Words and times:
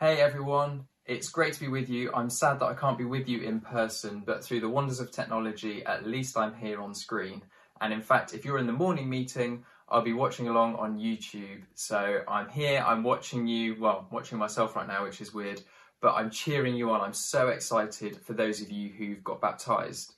Hey 0.00 0.20
everyone, 0.20 0.86
it's 1.06 1.28
great 1.28 1.54
to 1.54 1.60
be 1.60 1.66
with 1.66 1.88
you. 1.88 2.12
I'm 2.14 2.30
sad 2.30 2.60
that 2.60 2.66
I 2.66 2.74
can't 2.74 2.96
be 2.96 3.04
with 3.04 3.28
you 3.28 3.40
in 3.40 3.58
person, 3.58 4.22
but 4.24 4.44
through 4.44 4.60
the 4.60 4.68
wonders 4.68 5.00
of 5.00 5.10
technology, 5.10 5.84
at 5.84 6.06
least 6.06 6.38
I'm 6.38 6.54
here 6.54 6.80
on 6.80 6.94
screen. 6.94 7.42
And 7.80 7.92
in 7.92 8.00
fact, 8.00 8.32
if 8.32 8.44
you're 8.44 8.58
in 8.58 8.68
the 8.68 8.72
morning 8.72 9.10
meeting, 9.10 9.64
I'll 9.88 10.02
be 10.02 10.12
watching 10.12 10.46
along 10.46 10.76
on 10.76 11.00
YouTube. 11.00 11.62
So 11.74 12.20
I'm 12.28 12.48
here, 12.48 12.84
I'm 12.86 13.02
watching 13.02 13.48
you, 13.48 13.74
well, 13.80 14.06
watching 14.12 14.38
myself 14.38 14.76
right 14.76 14.86
now, 14.86 15.02
which 15.02 15.20
is 15.20 15.34
weird, 15.34 15.62
but 16.00 16.14
I'm 16.14 16.30
cheering 16.30 16.76
you 16.76 16.92
on. 16.92 17.00
I'm 17.00 17.12
so 17.12 17.48
excited 17.48 18.20
for 18.20 18.34
those 18.34 18.60
of 18.60 18.70
you 18.70 18.90
who've 18.90 19.24
got 19.24 19.40
baptized. 19.40 20.14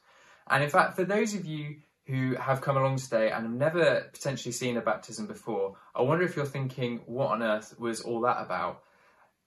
And 0.51 0.63
in 0.63 0.69
fact, 0.69 0.95
for 0.95 1.05
those 1.05 1.33
of 1.33 1.47
you 1.47 1.77
who 2.05 2.35
have 2.35 2.61
come 2.61 2.77
along 2.77 2.97
today 2.97 3.31
and 3.31 3.45
have 3.47 3.55
never 3.55 4.11
potentially 4.13 4.53
seen 4.53 4.77
a 4.77 4.83
baptism 4.83 5.27
before, 5.27 5.77
I 5.95 6.03
wonder 6.03 6.27
if 6.27 6.37
you're 6.37 6.45
thinking, 6.45 7.01
what 7.07 7.31
on 7.31 7.43
earth 7.43 7.75
was 7.79 8.03
all 8.03 8.21
that 8.21 8.43
about? 8.43 8.83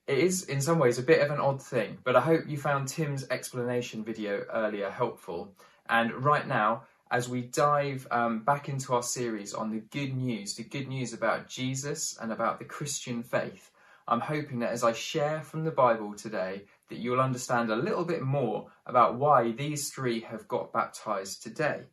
It 0.05 0.17
is, 0.17 0.43
in 0.43 0.59
some 0.59 0.79
ways, 0.79 0.99
a 0.99 1.03
bit 1.03 1.21
of 1.21 1.31
an 1.31 1.39
odd 1.39 1.61
thing, 1.61 1.97
but 2.03 2.17
I 2.17 2.19
hope 2.19 2.43
you 2.45 2.57
found 2.57 2.89
Tim's 2.89 3.25
explanation 3.29 4.03
video 4.03 4.43
earlier 4.51 4.89
helpful. 4.89 5.55
And 5.89 6.11
right 6.13 6.45
now, 6.45 6.83
as 7.09 7.29
we 7.29 7.43
dive 7.43 8.05
um, 8.11 8.39
back 8.43 8.67
into 8.67 8.93
our 8.93 9.03
series 9.03 9.53
on 9.53 9.71
the 9.71 9.79
good 9.79 10.13
news, 10.13 10.55
the 10.55 10.63
good 10.63 10.89
news 10.89 11.13
about 11.13 11.47
Jesus 11.47 12.17
and 12.21 12.33
about 12.33 12.59
the 12.59 12.65
Christian 12.65 13.23
faith, 13.23 13.71
I'm 14.05 14.19
hoping 14.19 14.59
that 14.59 14.71
as 14.71 14.83
I 14.83 14.91
share 14.91 15.41
from 15.41 15.63
the 15.63 15.71
Bible 15.71 16.13
today, 16.15 16.63
that 16.89 16.97
you'll 16.97 17.21
understand 17.21 17.71
a 17.71 17.75
little 17.77 18.03
bit 18.03 18.23
more 18.23 18.67
about 18.85 19.15
why 19.15 19.51
these 19.51 19.89
three 19.89 20.19
have 20.21 20.49
got 20.49 20.73
baptized 20.73 21.43
today. 21.43 21.83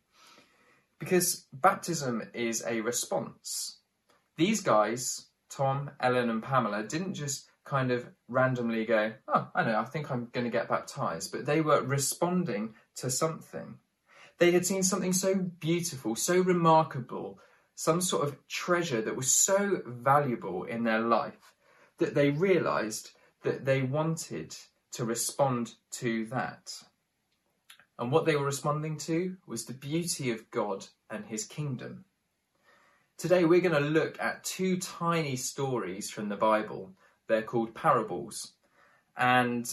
Because 0.99 1.45
baptism 1.53 2.29
is 2.35 2.65
a 2.67 2.81
response. 2.81 3.79
These 4.37 4.63
guys, 4.63 5.27
Tom, 5.49 5.93
Ellen, 6.01 6.29
and 6.29 6.43
Pamela, 6.43 6.83
didn't 6.83 7.15
just 7.15 7.50
kind 7.71 7.93
of 7.93 8.05
randomly 8.27 8.85
go, 8.85 9.13
oh, 9.29 9.49
I 9.55 9.63
know, 9.63 9.79
I 9.79 9.85
think 9.85 10.11
I'm 10.11 10.29
going 10.33 10.45
to 10.45 10.51
get 10.51 10.69
baptized. 10.69 11.31
But 11.31 11.47
they 11.47 11.61
were 11.61 11.81
responding 11.83 12.75
to 12.97 13.09
something. 13.09 13.77
They 14.39 14.51
had 14.51 14.67
seen 14.67 14.83
something 14.83 15.13
so 15.13 15.37
beautiful, 15.37 16.17
so 16.17 16.41
remarkable, 16.41 17.39
some 17.77 18.01
sort 18.01 18.27
of 18.27 18.37
treasure 18.49 19.01
that 19.03 19.15
was 19.15 19.31
so 19.31 19.83
valuable 19.87 20.65
in 20.65 20.83
their 20.83 20.99
life 20.99 21.55
that 21.99 22.15
they 22.15 22.31
realized 22.31 23.11
that 23.45 23.65
they 23.65 23.83
wanted 23.83 24.57
to 24.93 25.05
respond 25.05 25.75
to 25.93 26.27
that. 26.27 26.73
And 28.01 28.11
what 28.11 28.25
they 28.25 28.35
were 28.35 28.47
responding 28.47 28.97
to 28.99 29.37
was 29.47 29.65
the 29.65 29.75
beauty 29.75 30.33
of 30.33 30.51
God 30.51 30.87
and 31.09 31.25
his 31.25 31.45
kingdom. 31.45 32.05
Today 33.17 33.45
we're 33.45 33.61
going 33.61 33.81
to 33.81 33.91
look 33.91 34.19
at 34.21 34.43
two 34.43 34.79
tiny 34.79 35.37
stories 35.37 36.11
from 36.11 36.29
the 36.29 36.37
Bible 36.37 36.95
they're 37.31 37.43
called 37.43 37.75
parables. 37.75 38.53
And 39.17 39.73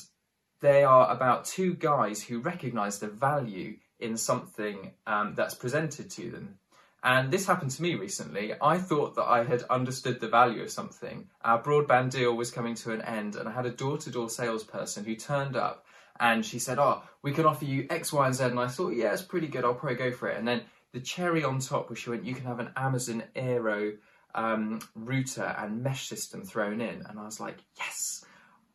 they 0.61 0.83
are 0.83 1.11
about 1.11 1.45
two 1.45 1.73
guys 1.73 2.23
who 2.23 2.39
recognize 2.39 2.99
the 2.99 3.07
value 3.07 3.75
in 3.99 4.15
something 4.15 4.93
um, 5.05 5.33
that's 5.35 5.55
presented 5.55 6.09
to 6.11 6.31
them. 6.31 6.59
And 7.03 7.31
this 7.31 7.45
happened 7.45 7.71
to 7.71 7.81
me 7.81 7.95
recently. 7.95 8.53
I 8.61 8.77
thought 8.77 9.15
that 9.15 9.23
I 9.23 9.43
had 9.43 9.63
understood 9.69 10.19
the 10.19 10.27
value 10.27 10.63
of 10.63 10.71
something. 10.71 11.27
Our 11.43 11.61
broadband 11.61 12.11
deal 12.11 12.35
was 12.35 12.51
coming 12.51 12.75
to 12.75 12.91
an 12.91 13.01
end, 13.01 13.35
and 13.35 13.47
I 13.47 13.51
had 13.51 13.65
a 13.65 13.71
door 13.71 13.97
to 13.99 14.09
door 14.09 14.29
salesperson 14.29 15.05
who 15.05 15.15
turned 15.15 15.55
up 15.55 15.85
and 16.19 16.45
she 16.45 16.59
said, 16.59 16.79
Oh, 16.79 17.03
we 17.21 17.31
can 17.31 17.45
offer 17.45 17.65
you 17.65 17.87
X, 17.89 18.11
Y, 18.11 18.25
and 18.25 18.35
Z. 18.35 18.45
And 18.45 18.59
I 18.59 18.67
thought, 18.67 18.95
Yeah, 18.95 19.13
it's 19.13 19.21
pretty 19.21 19.47
good. 19.47 19.63
I'll 19.63 19.75
probably 19.75 19.97
go 19.97 20.11
for 20.11 20.29
it. 20.29 20.37
And 20.37 20.47
then 20.47 20.61
the 20.93 20.99
cherry 20.99 21.43
on 21.43 21.59
top 21.59 21.89
was 21.89 21.99
she 21.99 22.09
went, 22.09 22.25
You 22.25 22.35
can 22.35 22.45
have 22.45 22.59
an 22.59 22.71
Amazon 22.75 23.23
eero 23.35 23.97
um, 24.35 24.79
router 24.95 25.55
and 25.57 25.83
mesh 25.83 26.07
system 26.07 26.43
thrown 26.43 26.81
in. 26.81 27.03
And 27.07 27.19
I 27.19 27.25
was 27.25 27.39
like, 27.39 27.57
yes, 27.77 28.23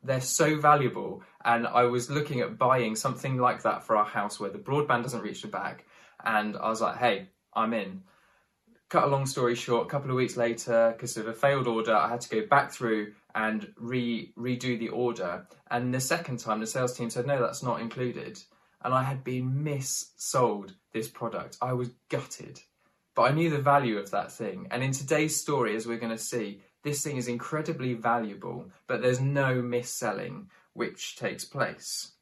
they're 0.03 0.21
so 0.21 0.59
valuable. 0.59 1.23
And 1.45 1.67
I 1.67 1.85
was 1.85 2.11
looking 2.11 2.41
at 2.41 2.59
buying 2.59 2.97
something 2.97 3.39
like 3.39 3.63
that 3.63 3.85
for 3.85 3.97
our 3.97 4.05
house 4.05 4.41
where 4.41 4.51
the 4.51 4.59
broadband 4.59 5.03
doesn't 5.03 5.23
reach 5.23 5.43
the 5.43 5.49
back. 5.49 5.85
And 6.25 6.57
I 6.57 6.69
was 6.69 6.81
like, 6.81 6.99
hey, 6.99 7.29
I'm 7.55 7.73
in. 7.75 8.03
Cut 8.89 9.05
a 9.05 9.07
long 9.07 9.25
story 9.25 9.55
short, 9.55 9.87
a 9.87 9.91
couple 9.91 10.11
of 10.11 10.17
weeks 10.17 10.37
later, 10.37 10.93
because 10.93 11.17
of 11.17 11.27
a 11.27 11.33
failed 11.33 11.67
order, 11.67 11.95
I 11.95 12.09
had 12.09 12.21
to 12.23 12.29
go 12.29 12.47
back 12.47 12.71
through 12.73 13.15
and 13.35 13.73
re 13.79 14.33
redo 14.37 14.79
the 14.79 14.91
order. 14.91 15.47
And 15.71 15.95
the 15.95 16.01
second 16.01 16.39
time, 16.39 16.61
the 16.61 16.67
sales 16.67 16.95
team 16.97 17.09
said, 17.09 17.27
no, 17.27 17.41
that's 17.41 17.63
not 17.63 17.81
included. 17.81 18.39
And 18.85 18.93
I 18.93 19.03
had 19.03 19.25
been 19.25 19.65
missold 19.65 20.75
this 20.93 21.09
product. 21.09 21.57
I 21.63 21.73
was 21.73 21.91
gutted. 22.11 22.61
But 23.15 23.23
I 23.23 23.33
knew 23.33 23.51
the 23.51 23.59
value 23.59 23.99
of 23.99 24.11
that 24.11 24.33
thing. 24.33 24.69
And 24.71 24.83
in 24.83 24.93
today's 24.93 25.39
story, 25.39 25.77
as 25.77 25.87
we're 25.87 25.99
going 25.99 26.17
to 26.17 26.23
see, 26.23 26.63
this 26.83 27.03
thing 27.03 27.17
is 27.17 27.29
incredibly 27.29 27.95
valuable, 27.95 28.71
but 28.87 29.03
there's 29.03 29.21
no 29.21 29.61
mis-selling 29.61 30.49
which 30.73 31.17
takes 31.17 31.45
place. 31.45 32.13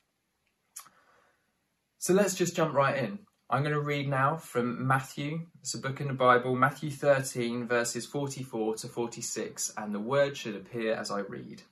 So 1.99 2.13
let's 2.13 2.35
just 2.35 2.57
jump 2.57 2.75
right 2.75 2.97
in. 2.97 3.21
I'm 3.49 3.63
going 3.63 3.75
to 3.75 3.81
read 3.81 4.09
now 4.09 4.37
from 4.37 4.87
Matthew. 4.87 5.47
It's 5.61 5.75
a 5.75 5.79
book 5.79 6.01
in 6.01 6.09
the 6.09 6.15
Bible, 6.15 6.55
Matthew 6.55 6.91
13, 6.91 7.67
verses 7.67 8.07
44 8.07 8.77
to 8.77 8.89
46, 8.89 9.73
and 9.77 9.95
the 9.95 10.01
word 10.01 10.37
should 10.37 10.57
appear 10.57 10.95
as 10.95 11.11
I 11.11 11.21
read. 11.21 11.63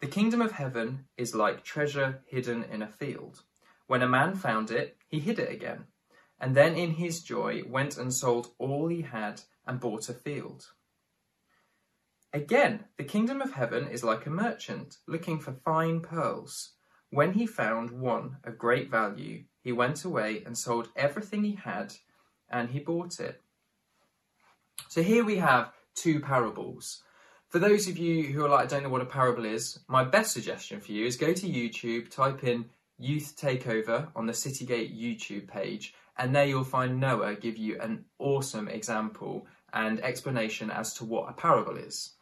The 0.00 0.06
kingdom 0.06 0.42
of 0.42 0.52
heaven 0.52 1.06
is 1.16 1.34
like 1.34 1.64
treasure 1.64 2.22
hidden 2.26 2.64
in 2.64 2.82
a 2.82 2.88
field. 2.88 3.42
When 3.86 4.02
a 4.02 4.08
man 4.08 4.34
found 4.34 4.70
it, 4.70 4.96
he 5.08 5.20
hid 5.20 5.38
it 5.38 5.50
again 5.50 5.86
and 6.42 6.56
then 6.56 6.74
in 6.74 6.90
his 6.90 7.22
joy 7.22 7.62
went 7.68 7.96
and 7.96 8.12
sold 8.12 8.48
all 8.58 8.88
he 8.88 9.02
had 9.02 9.40
and 9.64 9.78
bought 9.78 10.08
a 10.08 10.12
field. 10.12 10.66
Again, 12.32 12.84
the 12.98 13.04
kingdom 13.04 13.40
of 13.40 13.52
heaven 13.52 13.86
is 13.86 14.02
like 14.02 14.26
a 14.26 14.30
merchant 14.30 14.96
looking 15.06 15.38
for 15.38 15.52
fine 15.52 16.00
pearls. 16.00 16.72
When 17.10 17.34
he 17.34 17.46
found 17.46 17.92
one 17.92 18.38
of 18.42 18.58
great 18.58 18.90
value, 18.90 19.44
he 19.62 19.70
went 19.70 20.04
away 20.04 20.42
and 20.44 20.58
sold 20.58 20.88
everything 20.96 21.44
he 21.44 21.54
had 21.54 21.94
and 22.50 22.70
he 22.70 22.80
bought 22.80 23.20
it. 23.20 23.40
So 24.88 25.00
here 25.02 25.24
we 25.24 25.36
have 25.36 25.72
two 25.94 26.18
parables. 26.18 27.04
For 27.50 27.60
those 27.60 27.86
of 27.86 27.98
you 27.98 28.24
who 28.24 28.44
are 28.44 28.48
like, 28.48 28.64
I 28.64 28.66
don't 28.66 28.82
know 28.82 28.88
what 28.88 29.02
a 29.02 29.06
parable 29.06 29.44
is, 29.44 29.78
my 29.86 30.02
best 30.02 30.32
suggestion 30.32 30.80
for 30.80 30.90
you 30.90 31.06
is 31.06 31.16
go 31.16 31.32
to 31.32 31.46
YouTube, 31.46 32.10
type 32.10 32.42
in 32.42 32.64
Youth 32.98 33.36
Takeover 33.38 34.08
on 34.16 34.26
the 34.26 34.32
Citygate 34.32 34.98
YouTube 34.98 35.46
page, 35.46 35.94
and 36.22 36.36
there 36.36 36.46
you'll 36.46 36.62
find 36.62 37.00
Noah 37.00 37.34
give 37.34 37.56
you 37.56 37.80
an 37.80 38.04
awesome 38.20 38.68
example 38.68 39.44
and 39.72 39.98
explanation 40.04 40.70
as 40.70 40.94
to 40.94 41.04
what 41.04 41.28
a 41.28 41.32
parable 41.32 41.76
is. 41.76 42.12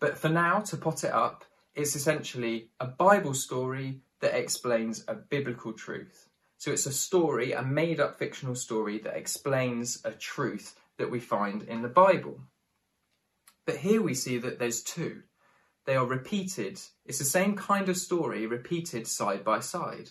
But 0.00 0.18
for 0.18 0.28
now, 0.28 0.58
to 0.62 0.76
pot 0.76 1.04
it 1.04 1.12
up, 1.12 1.44
it's 1.76 1.94
essentially 1.94 2.70
a 2.80 2.86
Bible 2.86 3.34
story 3.34 4.00
that 4.18 4.36
explains 4.36 5.04
a 5.06 5.14
biblical 5.14 5.72
truth. 5.72 6.28
So 6.58 6.72
it's 6.72 6.86
a 6.86 6.92
story, 6.92 7.52
a 7.52 7.62
made 7.62 8.00
up 8.00 8.18
fictional 8.18 8.56
story 8.56 8.98
that 8.98 9.16
explains 9.16 10.00
a 10.04 10.10
truth 10.10 10.74
that 10.98 11.12
we 11.12 11.20
find 11.20 11.62
in 11.62 11.82
the 11.82 11.88
Bible. 11.88 12.40
But 13.64 13.76
here 13.76 14.02
we 14.02 14.14
see 14.14 14.38
that 14.38 14.58
there's 14.58 14.82
two. 14.82 15.22
They 15.86 15.94
are 15.94 16.04
repeated. 16.04 16.80
It's 17.06 17.20
the 17.20 17.24
same 17.24 17.54
kind 17.54 17.88
of 17.88 17.96
story 17.96 18.48
repeated 18.48 19.06
side 19.06 19.44
by 19.44 19.60
side. 19.60 20.10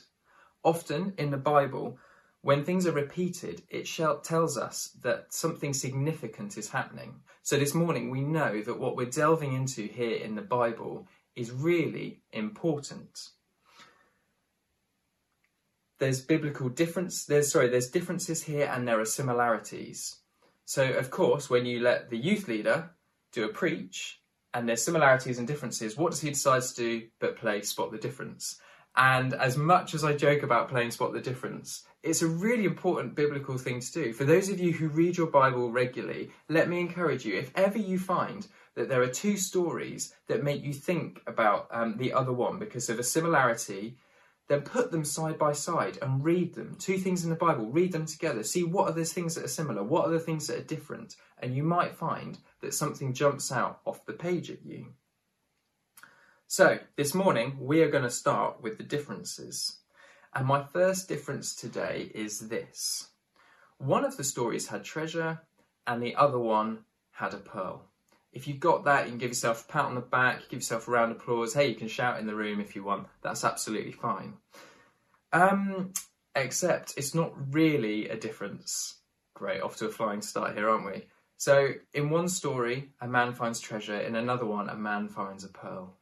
Often 0.63 1.16
in 1.18 1.31
the 1.31 1.38
Bible, 1.38 1.97
when 2.42 2.64
things 2.64 2.88
are 2.88 2.92
repeated, 2.92 3.64
it 3.70 3.86
tells 4.24 4.58
us 4.58 4.96
that 5.04 5.34
something 5.34 5.74
significant 5.74 6.58
is 6.58 6.70
happening. 6.70 7.22
So 7.44 7.58
this 7.58 7.74
morning, 7.74 8.10
we 8.10 8.22
know 8.22 8.62
that 8.62 8.80
what 8.80 8.96
we're 8.96 9.08
delving 9.08 9.54
into 9.54 9.84
here 9.88 10.16
in 10.16 10.36
the 10.36 10.42
Bible 10.42 11.08
is 11.36 11.52
really 11.52 12.22
important. 12.32 13.30
There's 16.00 16.22
biblical 16.22 16.70
difference. 16.70 17.26
There's 17.26 17.52
sorry. 17.52 17.68
There's 17.68 17.90
differences 17.90 18.44
here, 18.44 18.72
and 18.74 18.88
there 18.88 19.02
are 19.02 19.06
similarities. 19.06 20.16
So, 20.64 20.94
of 20.94 21.12
course, 21.12 21.50
when 21.50 21.66
you 21.66 21.82
let 21.82 22.10
the 22.10 22.18
youth 22.18 22.48
leader 22.48 22.92
do 23.34 23.44
a 23.44 23.50
preach, 23.50 24.22
and 24.54 24.68
there's 24.68 24.84
similarities 24.84 25.40
and 25.40 25.48
differences, 25.48 25.98
what 25.98 26.12
does 26.12 26.22
he 26.22 26.30
decide 26.30 26.62
to 26.62 26.76
do 26.76 27.08
but 27.20 27.36
play 27.36 27.62
spot 27.64 27.92
the 27.92 27.98
difference? 27.98 28.60
And 28.96 29.34
as 29.34 29.58
much 29.58 29.94
as 29.94 30.04
I 30.04 30.16
joke 30.16 30.44
about 30.44 30.69
playing 30.69 30.92
spot 30.92 31.13
the 31.13 31.22
difference, 31.22 31.84
it's 32.01 32.22
a 32.22 32.28
really 32.28 32.66
important 32.66 33.16
biblical 33.16 33.57
thing 33.57 33.81
to 33.81 33.92
do. 33.92 34.13
For 34.13 34.24
those 34.24 34.50
of 34.50 34.60
you 34.60 34.72
who 34.72 34.88
read 34.88 35.18
your 35.18 35.28
Bible 35.28 35.72
regularly, 35.72 36.31
let 36.48 36.69
me 36.69 36.80
encourage 36.80 37.25
you 37.25 37.36
if 37.36 37.51
ever 37.56 37.78
you 37.78 38.00
find 38.00 38.48
that 38.75 38.88
there 38.88 39.01
are 39.01 39.07
two 39.07 39.36
stories 39.36 40.13
that 40.28 40.44
make 40.44 40.63
you 40.63 40.74
think 40.74 41.22
about 41.28 41.68
um, 41.72 41.98
the 41.98 42.13
other 42.13 42.31
one 42.31 42.57
because 42.57 42.90
of 42.90 43.00
a 43.00 43.04
similarity, 43.04 43.98
then 44.48 44.62
put 44.62 44.92
them 44.92 45.04
side 45.04 45.38
by 45.38 45.51
side 45.51 45.98
and 46.01 46.24
read 46.24 46.56
them. 46.56 46.75
Two 46.80 46.98
things 46.98 47.24
in 47.24 47.30
the 47.30 47.36
Bible, 47.36 47.66
read 47.66 47.92
them 47.92 48.06
together. 48.06 48.44
See 48.44 48.63
what 48.63 48.90
are 48.90 48.94
the 48.94 49.04
things 49.04 49.36
that 49.36 49.44
are 49.44 49.50
similar, 49.50 49.84
what 49.84 50.06
are 50.06 50.12
the 50.12 50.19
things 50.19 50.48
that 50.48 50.57
are 50.57 50.63
different, 50.63 51.18
and 51.40 51.54
you 51.54 51.63
might 51.63 51.96
find 51.96 52.40
that 52.62 52.74
something 52.74 53.13
jumps 53.13 53.51
out 53.51 53.81
off 53.86 54.06
the 54.06 54.13
page 54.13 54.50
at 54.50 54.66
you. 54.66 54.94
So, 56.48 56.80
this 56.96 57.13
morning 57.13 57.57
we 57.60 57.81
are 57.84 57.92
going 57.92 58.04
to 58.04 58.10
start 58.10 58.63
with 58.63 58.78
the 58.78 58.84
differences. 58.84 59.79
And 60.34 60.48
my 60.48 60.64
first 60.64 61.08
difference 61.08 61.56
today 61.56 62.12
is 62.14 62.40
this 62.50 63.10
one 63.78 64.06
of 64.06 64.18
the 64.18 64.24
stories 64.24 64.68
had 64.68 64.84
treasure, 64.84 65.42
and 65.88 66.04
the 66.04 66.16
other 66.16 66.40
one 66.40 66.80
had 67.12 67.34
a 67.34 67.38
pearl. 67.38 67.86
If 68.31 68.48
you 68.48 68.54
got 68.54 68.86
that, 68.86 69.06
you 69.06 69.12
can 69.12 69.18
give 69.18 69.31
yourself 69.31 69.68
a 69.68 69.72
pat 69.72 69.86
on 69.86 69.96
the 69.96 70.02
back, 70.02 70.50
give 70.50 70.60
yourself 70.60 70.88
a 70.88 70.92
round 70.92 71.12
of 71.12 71.18
applause. 71.18 71.54
Hey, 71.54 71.70
you 71.70 71.76
can 71.76 71.88
shout 71.88 72.20
in 72.20 72.28
the 72.28 72.36
room 72.36 72.60
if 72.60 72.76
you 72.76 72.84
want. 72.84 73.08
That's 73.22 73.44
absolutely 73.44 73.92
fine. 73.92 74.34
Um, 75.34 75.94
except 76.36 76.94
it's 76.98 77.16
not 77.16 77.34
really 77.54 78.10
a 78.10 78.18
difference. 78.18 78.96
Great, 79.34 79.62
off 79.62 79.78
to 79.78 79.88
a 79.88 79.90
flying 79.90 80.22
start 80.22 80.56
here, 80.56 80.70
aren't 80.70 80.86
we? 80.86 81.06
So, 81.38 81.70
in 81.94 82.10
one 82.10 82.28
story, 82.28 82.92
a 83.00 83.08
man 83.08 83.34
finds 83.34 83.60
treasure, 83.60 84.00
in 84.00 84.16
another 84.16 84.46
one, 84.46 84.70
a 84.70 84.75
man 84.75 85.08
finds 85.08 85.44
a 85.44 85.50
pearl. 85.50 85.99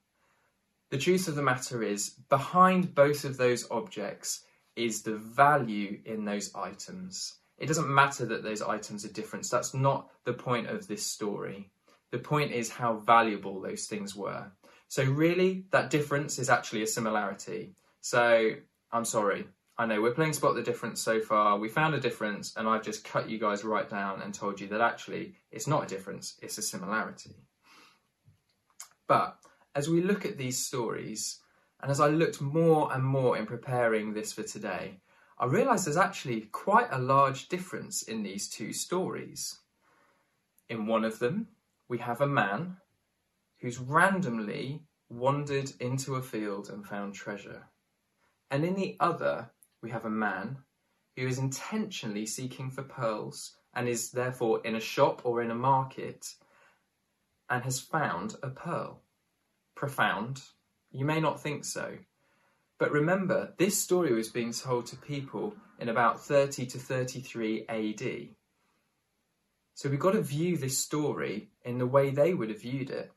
The 0.90 0.98
truth 0.98 1.28
of 1.28 1.36
the 1.36 1.42
matter 1.42 1.84
is, 1.84 2.12
behind 2.30 2.96
both 2.96 3.26
of 3.26 3.38
those 3.38 3.70
objects 3.70 4.44
is 4.76 5.02
the 5.02 5.18
value 5.18 6.00
in 6.06 6.24
those 6.24 6.54
items. 6.56 7.36
It 7.58 7.66
doesn't 7.66 7.94
matter 7.94 8.26
that 8.28 8.44
those 8.44 8.62
items 8.62 9.04
are 9.04 9.12
different. 9.12 9.50
That's 9.50 9.74
not 9.74 10.10
the 10.24 10.34
point 10.34 10.68
of 10.68 10.88
this 10.88 11.06
story. 11.06 11.72
The 12.12 12.20
point 12.20 12.54
is 12.54 12.70
how 12.70 12.98
valuable 12.98 13.60
those 13.60 13.88
things 13.88 14.16
were. 14.16 14.50
So, 14.88 15.04
really, 15.04 15.66
that 15.72 15.90
difference 15.90 16.40
is 16.40 16.50
actually 16.50 16.84
a 16.84 16.88
similarity. 16.88 17.74
So, 18.00 18.52
I'm 18.92 19.04
sorry. 19.04 19.48
I 19.78 19.86
know 19.86 20.02
we're 20.02 20.14
playing 20.14 20.34
spot 20.34 20.56
the 20.56 20.64
difference 20.64 21.02
so 21.02 21.20
far. 21.20 21.60
We 21.60 21.68
found 21.68 21.94
a 21.94 22.00
difference, 22.00 22.56
and 22.56 22.68
I've 22.68 22.84
just 22.84 23.04
cut 23.04 23.30
you 23.30 23.38
guys 23.38 23.66
right 23.66 23.90
down 23.90 24.22
and 24.22 24.34
told 24.34 24.62
you 24.62 24.68
that 24.70 24.82
actually 24.82 25.36
it's 25.52 25.68
not 25.68 25.84
a 25.84 25.88
difference, 25.88 26.36
it's 26.42 26.58
a 26.58 26.62
similarity. 26.62 27.36
But 29.08 29.38
as 29.78 29.88
we 29.88 30.02
look 30.02 30.26
at 30.26 30.40
these 30.40 30.58
stories, 30.58 31.40
and 31.82 31.92
as 31.92 32.00
I 32.00 32.08
looked 32.08 32.42
more 32.42 32.92
and 32.92 33.04
more 33.04 33.38
in 33.38 33.46
preparing 33.46 34.12
this 34.12 34.34
for 34.34 34.42
today, 34.42 34.98
I 35.38 35.46
realised 35.46 35.86
there's 35.86 35.96
actually 35.96 36.50
quite 36.52 36.88
a 36.90 36.98
large 36.98 37.48
difference 37.48 38.02
in 38.02 38.24
these 38.24 38.50
two 38.50 38.74
stories. 38.74 39.60
In 40.68 40.88
one 40.88 41.06
of 41.06 41.20
them, 41.20 41.50
we 41.88 42.00
have 42.00 42.22
a 42.22 42.28
man 42.28 42.78
who's 43.60 43.78
randomly 43.78 44.82
wandered 45.10 45.72
into 45.80 46.16
a 46.16 46.24
field 46.24 46.70
and 46.72 46.84
found 46.84 47.14
treasure. 47.14 47.68
And 48.50 48.66
in 48.66 48.74
the 48.74 48.98
other, 49.00 49.52
we 49.84 49.92
have 49.92 50.06
a 50.06 50.10
man 50.10 50.58
who 51.16 51.28
is 51.28 51.38
intentionally 51.38 52.26
seeking 52.26 52.72
for 52.72 52.82
pearls 52.82 53.56
and 53.76 53.88
is 53.88 54.10
therefore 54.10 54.60
in 54.66 54.74
a 54.74 54.80
shop 54.80 55.22
or 55.24 55.44
in 55.44 55.52
a 55.52 55.56
market 55.56 56.34
and 57.48 57.64
has 57.64 57.80
found 57.80 58.38
a 58.42 58.50
pearl. 58.50 59.04
Profound. 59.78 60.42
You 60.92 61.06
may 61.06 61.20
not 61.20 61.40
think 61.40 61.64
so. 61.64 61.98
But 62.80 62.92
remember, 62.92 63.54
this 63.58 63.80
story 63.80 64.12
was 64.12 64.30
being 64.30 64.52
told 64.52 64.88
to 64.88 64.98
people 64.98 65.56
in 65.80 65.90
about 65.90 66.20
30 66.20 66.66
to 66.66 66.80
33 66.80 67.66
AD. 67.70 68.30
So 69.76 69.88
we've 69.88 70.00
got 70.00 70.14
to 70.14 70.22
view 70.24 70.58
this 70.58 70.80
story 70.80 71.50
in 71.64 71.78
the 71.78 71.86
way 71.86 72.10
they 72.10 72.34
would 72.34 72.50
have 72.50 72.62
viewed 72.62 72.90
it. 72.90 73.12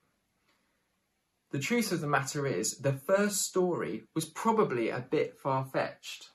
The 1.50 1.58
truth 1.58 1.92
of 1.92 2.02
the 2.02 2.06
matter 2.06 2.46
is, 2.46 2.76
the 2.76 2.92
first 2.92 3.40
story 3.40 4.04
was 4.14 4.26
probably 4.26 4.90
a 4.90 5.00
bit 5.10 5.38
far 5.38 5.64
fetched. 5.64 6.28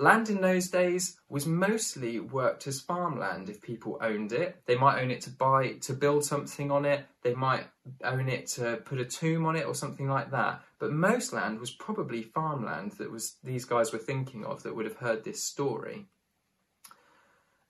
Land 0.00 0.30
in 0.30 0.40
those 0.40 0.68
days 0.68 1.18
was 1.28 1.44
mostly 1.44 2.20
worked 2.20 2.68
as 2.68 2.80
farmland 2.80 3.48
if 3.48 3.60
people 3.60 3.98
owned 4.00 4.30
it. 4.30 4.62
They 4.64 4.76
might 4.76 5.02
own 5.02 5.10
it 5.10 5.22
to 5.22 5.30
buy, 5.30 5.72
to 5.80 5.92
build 5.92 6.24
something 6.24 6.70
on 6.70 6.84
it, 6.84 7.04
they 7.22 7.34
might 7.34 7.66
own 8.04 8.28
it 8.28 8.46
to 8.48 8.76
put 8.84 9.00
a 9.00 9.04
tomb 9.04 9.44
on 9.44 9.56
it 9.56 9.66
or 9.66 9.74
something 9.74 10.08
like 10.08 10.30
that. 10.30 10.62
But 10.78 10.92
most 10.92 11.32
land 11.32 11.58
was 11.58 11.72
probably 11.72 12.22
farmland 12.22 12.92
that 12.92 13.10
was 13.10 13.38
these 13.42 13.64
guys 13.64 13.92
were 13.92 13.98
thinking 13.98 14.44
of 14.44 14.62
that 14.62 14.76
would 14.76 14.86
have 14.86 14.98
heard 14.98 15.24
this 15.24 15.42
story. 15.42 16.06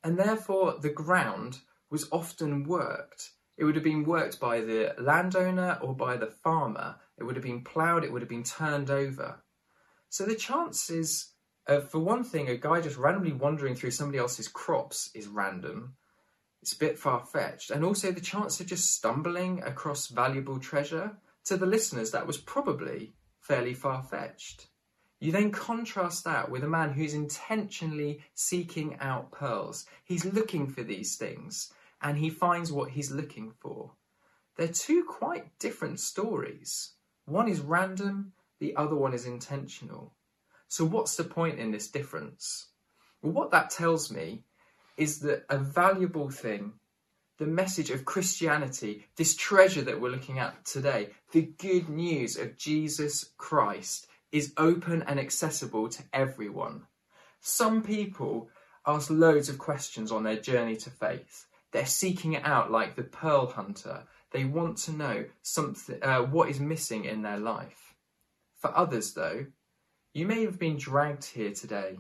And 0.05 0.19
therefore 0.19 0.77
the 0.79 0.91
ground 0.91 1.61
was 1.89 2.09
often 2.13 2.65
worked. 2.65 3.31
It 3.57 3.65
would 3.65 3.75
have 3.75 3.85
been 3.85 4.05
worked 4.05 4.39
by 4.39 4.61
the 4.61 4.95
landowner 4.99 5.79
or 5.81 5.97
by 5.97 6.19
the 6.19 6.27
farmer. 6.27 6.97
It 7.17 7.25
would 7.25 7.37
have 7.37 7.45
been 7.45 7.65
ploughed, 7.65 8.05
it 8.05 8.13
would 8.13 8.23
have 8.23 8.29
been 8.29 8.45
turned 8.45 8.91
over. 8.91 9.43
So 10.11 10.25
the 10.25 10.37
chances 10.37 11.33
uh, 11.69 11.81
for 11.81 11.99
one 11.99 12.25
thing, 12.25 12.49
a 12.49 12.57
guy 12.57 12.81
just 12.81 12.97
randomly 12.97 13.33
wandering 13.33 13.75
through 13.75 13.91
somebody 13.91 14.19
else's 14.19 14.49
crops 14.49 15.11
is 15.15 15.29
random. 15.29 15.95
It's 16.63 16.73
a 16.73 16.79
bit 16.79 16.99
far 16.99 17.25
fetched. 17.25 17.71
And 17.71 17.85
also, 17.85 18.11
the 18.11 18.21
chance 18.21 18.59
of 18.59 18.67
just 18.67 18.93
stumbling 18.93 19.63
across 19.63 20.09
valuable 20.09 20.59
treasure, 20.59 21.17
to 21.45 21.57
the 21.57 21.67
listeners, 21.67 22.11
that 22.11 22.27
was 22.27 22.39
probably 22.39 23.13
fairly 23.41 23.75
far 23.75 24.03
fetched. 24.03 24.69
You 25.21 25.33
then 25.33 25.51
contrast 25.51 26.25
that 26.25 26.51
with 26.51 26.63
a 26.63 26.69
man 26.69 26.93
who's 26.93 27.15
intentionally 27.15 28.21
seeking 28.35 28.97
out 29.01 29.33
pearls. 29.33 29.87
He's 30.05 30.25
looking 30.25 30.69
for 30.69 30.83
these 30.83 31.17
things 31.17 31.73
and 32.01 32.17
he 32.17 32.31
finds 32.31 32.71
what 32.71 32.91
he's 32.91 33.11
looking 33.11 33.53
for. 33.59 33.93
They're 34.57 34.69
two 34.69 35.05
quite 35.05 35.59
different 35.59 36.01
stories. 36.01 36.93
One 37.25 37.49
is 37.49 37.61
random, 37.61 38.33
the 38.61 38.77
other 38.77 38.95
one 38.95 39.13
is 39.13 39.27
intentional. 39.27 40.13
So, 40.69 40.85
what's 40.85 41.17
the 41.17 41.25
point 41.25 41.59
in 41.59 41.71
this 41.71 41.89
difference? 41.89 42.69
Well, 43.23 43.33
what 43.33 43.51
that 43.51 43.71
tells 43.71 44.11
me 44.11 44.45
is 44.97 45.21
that 45.21 45.45
a 45.49 45.59
valuable 45.59 46.29
thing, 46.31 46.75
the 47.39 47.47
message 47.47 47.91
of 47.91 48.05
Christianity, 48.05 49.07
this 49.17 49.35
treasure 49.35 49.83
that 49.83 50.01
we're 50.01 50.11
looking 50.11 50.39
at 50.39 50.65
today, 50.65 51.11
the 51.33 51.51
good 51.59 51.89
news 51.89 52.37
of 52.37 52.57
Jesus 52.57 53.31
Christ, 53.39 54.07
is 54.31 54.53
open 54.57 55.03
and 55.05 55.19
accessible 55.19 55.89
to 55.89 56.03
everyone. 56.13 56.83
Some 57.41 57.83
people 57.83 58.51
ask 58.87 59.11
loads 59.11 59.49
of 59.49 59.59
questions 59.59 60.13
on 60.13 60.25
their 60.25 60.37
journey 60.37 60.77
to 60.77 60.91
faith. 60.91 61.47
They're 61.73 61.87
seeking 61.87 62.35
it 62.35 62.45
out 62.45 62.71
like 62.71 62.95
the 62.95 63.05
pearl 63.05 63.47
hunter. 63.47 64.03
They 64.33 64.45
want 64.45 64.79
to 64.79 64.93
know 64.93 65.25
something, 65.43 66.03
uh, 66.03 66.23
what 66.23 66.51
is 66.51 66.61
missing 66.61 67.05
in 67.05 67.23
their 67.23 67.39
life. 67.39 67.95
For 68.57 68.77
others, 68.77 69.15
though, 69.15 69.47
you 70.15 70.27
may 70.27 70.45
have 70.45 70.59
been 70.59 70.77
dragged 70.77 71.25
here 71.25 71.53
today 71.53 71.99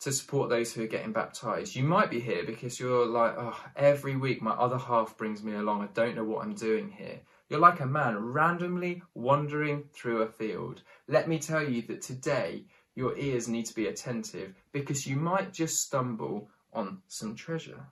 to 0.00 0.12
support 0.12 0.48
those 0.48 0.72
who 0.72 0.82
are 0.82 0.88
getting 0.88 1.12
baptized. 1.12 1.74
You 1.74 1.82
might 1.82 2.10
be 2.10 2.20
here 2.20 2.44
because 2.44 2.78
you're 2.78 3.06
like, 3.06 3.34
oh, 3.36 3.58
every 3.74 4.16
week 4.16 4.40
my 4.40 4.52
other 4.52 4.78
half 4.78 5.16
brings 5.16 5.42
me 5.42 5.54
along. 5.54 5.82
I 5.82 5.88
don't 5.92 6.14
know 6.14 6.24
what 6.24 6.44
I'm 6.44 6.54
doing 6.54 6.90
here. 6.90 7.20
You're 7.48 7.60
like 7.60 7.80
a 7.80 7.86
man 7.86 8.16
randomly 8.16 9.02
wandering 9.14 9.84
through 9.92 10.22
a 10.22 10.28
field. 10.28 10.82
Let 11.08 11.28
me 11.28 11.38
tell 11.38 11.66
you 11.68 11.82
that 11.82 12.02
today 12.02 12.66
your 12.94 13.16
ears 13.16 13.48
need 13.48 13.66
to 13.66 13.74
be 13.74 13.86
attentive 13.86 14.54
because 14.72 15.06
you 15.06 15.16
might 15.16 15.52
just 15.52 15.82
stumble 15.82 16.50
on 16.72 16.98
some 17.08 17.34
treasure. 17.34 17.86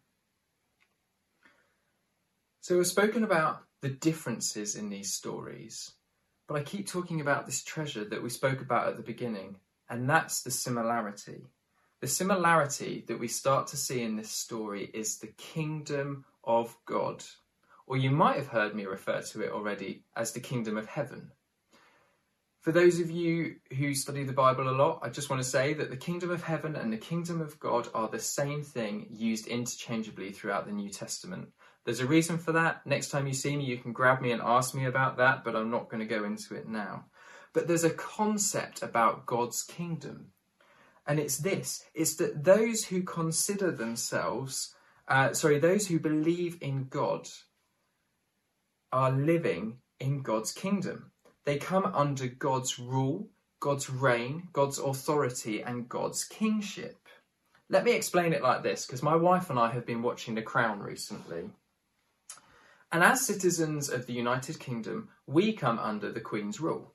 So, 2.60 2.76
we've 2.76 2.86
spoken 2.86 3.22
about 3.22 3.62
the 3.80 3.88
differences 3.88 4.74
in 4.74 4.90
these 4.90 5.12
stories. 5.12 5.92
But 6.48 6.56
I 6.56 6.62
keep 6.62 6.86
talking 6.86 7.20
about 7.20 7.46
this 7.46 7.64
treasure 7.64 8.04
that 8.04 8.22
we 8.22 8.30
spoke 8.30 8.60
about 8.60 8.88
at 8.88 8.96
the 8.96 9.02
beginning, 9.02 9.56
and 9.88 10.08
that's 10.08 10.42
the 10.42 10.50
similarity. 10.50 11.46
The 12.00 12.06
similarity 12.06 13.04
that 13.08 13.18
we 13.18 13.28
start 13.28 13.66
to 13.68 13.76
see 13.76 14.02
in 14.02 14.16
this 14.16 14.30
story 14.30 14.90
is 14.92 15.18
the 15.18 15.28
kingdom 15.38 16.24
of 16.44 16.76
God. 16.84 17.24
Or 17.86 17.96
you 17.96 18.10
might 18.10 18.36
have 18.36 18.48
heard 18.48 18.74
me 18.74 18.84
refer 18.84 19.22
to 19.22 19.42
it 19.42 19.52
already 19.52 20.04
as 20.14 20.32
the 20.32 20.40
kingdom 20.40 20.76
of 20.76 20.86
heaven. 20.86 21.30
For 22.60 22.72
those 22.72 22.98
of 22.98 23.10
you 23.10 23.56
who 23.78 23.94
study 23.94 24.24
the 24.24 24.32
Bible 24.32 24.68
a 24.68 24.74
lot, 24.74 24.98
I 25.00 25.08
just 25.08 25.30
want 25.30 25.40
to 25.40 25.48
say 25.48 25.72
that 25.74 25.88
the 25.88 25.96
kingdom 25.96 26.30
of 26.30 26.42
heaven 26.42 26.74
and 26.74 26.92
the 26.92 26.96
kingdom 26.96 27.40
of 27.40 27.60
God 27.60 27.88
are 27.94 28.08
the 28.08 28.18
same 28.18 28.64
thing 28.64 29.06
used 29.08 29.46
interchangeably 29.46 30.32
throughout 30.32 30.66
the 30.66 30.72
New 30.72 30.90
Testament. 30.90 31.48
There's 31.86 32.00
a 32.00 32.06
reason 32.06 32.36
for 32.36 32.50
that. 32.50 32.84
Next 32.84 33.10
time 33.10 33.28
you 33.28 33.32
see 33.32 33.56
me, 33.56 33.64
you 33.64 33.78
can 33.78 33.92
grab 33.92 34.20
me 34.20 34.32
and 34.32 34.42
ask 34.42 34.74
me 34.74 34.86
about 34.86 35.18
that, 35.18 35.44
but 35.44 35.54
I'm 35.54 35.70
not 35.70 35.88
going 35.88 36.00
to 36.00 36.14
go 36.14 36.24
into 36.24 36.56
it 36.56 36.68
now. 36.68 37.04
But 37.52 37.68
there's 37.68 37.84
a 37.84 37.90
concept 37.90 38.82
about 38.82 39.24
God's 39.24 39.62
kingdom. 39.62 40.32
And 41.06 41.20
it's 41.20 41.38
this 41.38 41.84
it's 41.94 42.16
that 42.16 42.42
those 42.42 42.84
who 42.84 43.02
consider 43.04 43.70
themselves, 43.70 44.74
uh, 45.06 45.32
sorry, 45.32 45.60
those 45.60 45.86
who 45.86 46.00
believe 46.00 46.58
in 46.60 46.88
God 46.90 47.28
are 48.92 49.12
living 49.12 49.78
in 50.00 50.22
God's 50.22 50.50
kingdom. 50.50 51.12
They 51.44 51.56
come 51.56 51.86
under 51.94 52.26
God's 52.26 52.80
rule, 52.80 53.28
God's 53.60 53.88
reign, 53.88 54.48
God's 54.52 54.80
authority, 54.80 55.62
and 55.62 55.88
God's 55.88 56.24
kingship. 56.24 56.98
Let 57.68 57.84
me 57.84 57.92
explain 57.92 58.32
it 58.32 58.42
like 58.42 58.64
this 58.64 58.84
because 58.84 59.04
my 59.04 59.14
wife 59.14 59.50
and 59.50 59.58
I 59.58 59.70
have 59.70 59.86
been 59.86 60.02
watching 60.02 60.34
The 60.34 60.42
Crown 60.42 60.80
recently. 60.80 61.50
And 62.96 63.04
as 63.04 63.26
citizens 63.26 63.90
of 63.90 64.06
the 64.06 64.14
United 64.14 64.58
Kingdom, 64.58 65.10
we 65.26 65.52
come 65.52 65.78
under 65.78 66.10
the 66.10 66.18
Queen's 66.18 66.60
rule. 66.60 66.94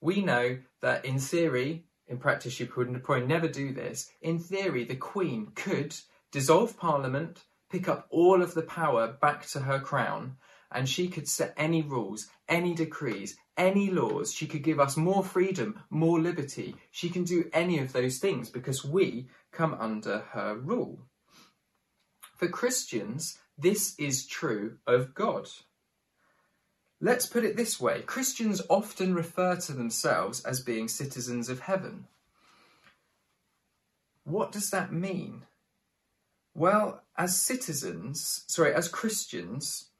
We 0.00 0.22
know 0.22 0.60
that 0.80 1.04
in 1.04 1.18
theory, 1.18 1.84
in 2.06 2.16
practice, 2.16 2.58
you 2.58 2.66
would 2.74 3.04
probably 3.04 3.26
never 3.26 3.46
do 3.46 3.74
this. 3.74 4.10
In 4.22 4.38
theory, 4.38 4.84
the 4.84 4.96
Queen 4.96 5.52
could 5.54 5.94
dissolve 6.30 6.78
Parliament, 6.78 7.44
pick 7.70 7.90
up 7.90 8.06
all 8.08 8.40
of 8.40 8.54
the 8.54 8.62
power 8.62 9.06
back 9.20 9.44
to 9.48 9.60
her 9.60 9.80
crown, 9.80 10.38
and 10.70 10.88
she 10.88 11.08
could 11.08 11.28
set 11.28 11.52
any 11.58 11.82
rules, 11.82 12.28
any 12.48 12.72
decrees, 12.72 13.36
any 13.58 13.90
laws. 13.90 14.32
She 14.32 14.46
could 14.46 14.62
give 14.62 14.80
us 14.80 14.96
more 14.96 15.22
freedom, 15.22 15.78
more 15.90 16.20
liberty. 16.20 16.74
She 16.90 17.10
can 17.10 17.24
do 17.24 17.50
any 17.52 17.80
of 17.80 17.92
those 17.92 18.18
things 18.18 18.48
because 18.48 18.82
we 18.82 19.28
come 19.52 19.74
under 19.74 20.20
her 20.30 20.56
rule. 20.56 21.02
For 22.38 22.48
Christians, 22.48 23.38
This 23.58 23.94
is 23.98 24.26
true 24.26 24.78
of 24.86 25.14
God. 25.14 25.48
Let's 27.00 27.26
put 27.26 27.44
it 27.44 27.56
this 27.56 27.80
way 27.80 28.02
Christians 28.02 28.62
often 28.68 29.14
refer 29.14 29.56
to 29.56 29.72
themselves 29.72 30.42
as 30.44 30.60
being 30.60 30.88
citizens 30.88 31.48
of 31.48 31.60
heaven. 31.60 32.06
What 34.24 34.52
does 34.52 34.70
that 34.70 34.92
mean? 34.92 35.42
Well, 36.54 37.02
as 37.16 37.40
citizens, 37.40 38.44
sorry, 38.46 38.74
as 38.74 38.86
Christians, 38.86 39.90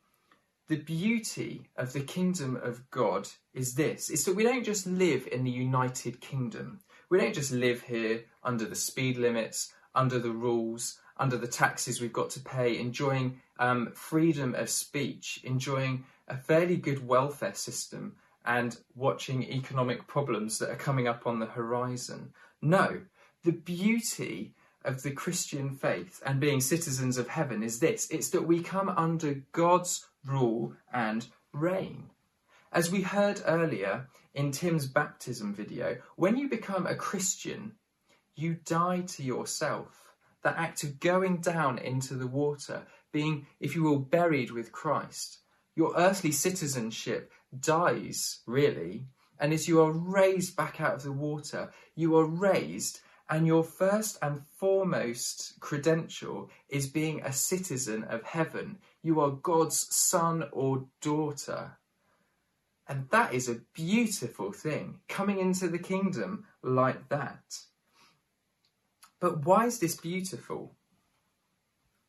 the 0.68 0.76
beauty 0.76 1.68
of 1.76 1.92
the 1.92 2.00
kingdom 2.00 2.56
of 2.56 2.88
God 2.90 3.28
is 3.52 3.74
this 3.74 4.08
it's 4.08 4.24
that 4.24 4.36
we 4.36 4.44
don't 4.44 4.64
just 4.64 4.86
live 4.86 5.26
in 5.30 5.44
the 5.44 5.50
United 5.50 6.20
Kingdom. 6.20 6.80
We 7.10 7.18
don't 7.18 7.34
just 7.34 7.52
live 7.52 7.82
here 7.82 8.24
under 8.44 8.64
the 8.64 8.76
speed 8.76 9.16
limits, 9.16 9.72
under 9.94 10.18
the 10.18 10.30
rules, 10.30 10.98
under 11.16 11.36
the 11.36 11.46
taxes 11.46 12.00
we've 12.00 12.12
got 12.12 12.30
to 12.30 12.40
pay, 12.40 12.78
enjoying 12.78 13.40
um, 13.58 13.92
freedom 13.94 14.54
of 14.54 14.68
speech, 14.68 15.40
enjoying 15.44 16.04
a 16.28 16.36
fairly 16.36 16.76
good 16.76 17.06
welfare 17.06 17.54
system, 17.54 18.16
and 18.44 18.78
watching 18.96 19.44
economic 19.44 20.06
problems 20.06 20.58
that 20.58 20.70
are 20.70 20.76
coming 20.76 21.06
up 21.06 21.26
on 21.26 21.38
the 21.38 21.46
horizon. 21.46 22.32
No, 22.60 23.02
the 23.44 23.52
beauty 23.52 24.54
of 24.84 25.02
the 25.02 25.12
Christian 25.12 25.70
faith 25.70 26.20
and 26.26 26.40
being 26.40 26.60
citizens 26.60 27.18
of 27.18 27.28
heaven 27.28 27.62
is 27.62 27.78
this 27.78 28.08
it's 28.10 28.30
that 28.30 28.46
we 28.46 28.60
come 28.62 28.88
under 28.88 29.42
God's 29.52 30.06
rule 30.24 30.74
and 30.92 31.26
reign. 31.52 32.10
As 32.72 32.90
we 32.90 33.02
heard 33.02 33.42
earlier 33.46 34.08
in 34.34 34.50
Tim's 34.50 34.86
baptism 34.86 35.54
video, 35.54 35.98
when 36.16 36.36
you 36.36 36.48
become 36.48 36.86
a 36.86 36.94
Christian, 36.94 37.72
you 38.34 38.56
die 38.64 39.02
to 39.02 39.22
yourself. 39.22 40.01
That 40.42 40.56
act 40.56 40.82
of 40.82 41.00
going 41.00 41.38
down 41.38 41.78
into 41.78 42.14
the 42.14 42.26
water, 42.26 42.86
being, 43.12 43.46
if 43.60 43.74
you 43.74 43.82
will, 43.82 43.98
buried 43.98 44.50
with 44.50 44.72
Christ. 44.72 45.38
Your 45.76 45.94
earthly 45.96 46.32
citizenship 46.32 47.32
dies, 47.58 48.40
really, 48.46 49.06
and 49.38 49.52
as 49.52 49.68
you 49.68 49.80
are 49.80 49.92
raised 49.92 50.56
back 50.56 50.80
out 50.80 50.94
of 50.94 51.02
the 51.02 51.12
water, 51.12 51.72
you 51.94 52.16
are 52.16 52.26
raised 52.26 53.00
and 53.32 53.46
your 53.46 53.64
first 53.64 54.18
and 54.20 54.42
foremost 54.58 55.58
credential 55.58 56.50
is 56.68 56.86
being 56.86 57.22
a 57.22 57.32
citizen 57.32 58.04
of 58.04 58.22
heaven. 58.24 58.78
You 59.02 59.20
are 59.20 59.30
God's 59.30 59.94
son 59.94 60.44
or 60.52 60.84
daughter. 61.00 61.78
And 62.86 63.08
that 63.10 63.32
is 63.32 63.48
a 63.48 63.62
beautiful 63.72 64.52
thing, 64.52 65.00
coming 65.08 65.38
into 65.38 65.68
the 65.68 65.78
kingdom 65.78 66.44
like 66.62 67.08
that. 67.08 67.42
But 69.22 69.46
why 69.46 69.66
is 69.66 69.78
this 69.78 69.94
beautiful? 69.94 70.74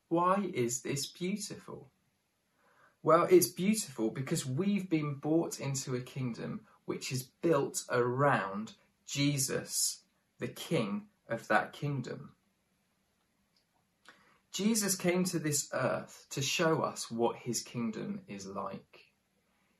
Why 0.10 0.50
is 0.52 0.82
this 0.82 1.06
beautiful? 1.06 1.92
Well, 3.04 3.28
it's 3.30 3.50
beautiful 3.50 4.10
because 4.10 4.48
we've 4.48 4.90
been 4.90 5.20
brought 5.20 5.60
into 5.60 5.94
a 5.94 6.02
kingdom 6.02 6.62
which 6.86 7.12
is 7.12 7.22
built 7.22 7.84
around 7.92 8.74
Jesus, 9.06 10.02
the 10.40 10.48
King 10.48 11.04
of 11.30 11.48
that 11.50 11.72
kingdom. 11.72 12.32
Jesus 14.52 14.96
came 14.96 15.24
to 15.26 15.38
this 15.38 15.70
earth 15.72 16.26
to 16.32 16.42
show 16.42 16.82
us 16.82 17.12
what 17.12 17.36
his 17.36 17.62
kingdom 17.62 18.22
is 18.28 18.48
like. 18.48 19.02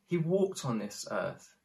He 0.06 0.18
walked 0.18 0.66
on 0.66 0.78
this 0.78 1.08
earth. 1.10 1.56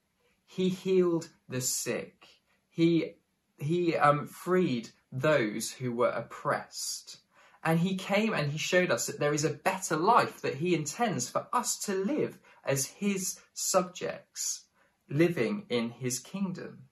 He 0.47 0.71
healed 0.71 1.29
the 1.47 1.61
sick. 1.61 2.27
He, 2.71 3.17
he 3.59 3.95
um, 3.95 4.27
freed 4.27 4.89
those 5.11 5.73
who 5.73 5.93
were 5.93 6.11
oppressed. 6.11 7.19
And 7.65 7.81
he 7.81 7.97
came 7.97 8.33
and 8.33 8.53
he 8.53 8.59
showed 8.59 8.91
us 8.91 9.07
that 9.07 9.19
there 9.19 9.35
is 9.35 9.45
a 9.45 9.51
better 9.51 9.97
life 9.97 10.41
that 10.43 10.57
he 10.57 10.75
intends 10.75 11.29
for 11.29 11.47
us 11.53 11.79
to 11.81 11.95
live 11.95 12.39
as 12.65 12.87
his 12.87 13.41
subjects, 13.53 14.65
living 15.09 15.67
in 15.69 15.91
his 15.91 16.19
kingdom. 16.19 16.85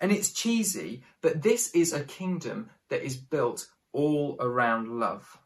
And 0.00 0.10
it's 0.10 0.32
cheesy, 0.32 1.04
but 1.22 1.42
this 1.42 1.70
is 1.70 1.92
a 1.92 2.04
kingdom 2.04 2.70
that 2.88 3.04
is 3.04 3.16
built 3.16 3.68
all 3.92 4.36
around 4.40 4.88
love. 4.88 5.38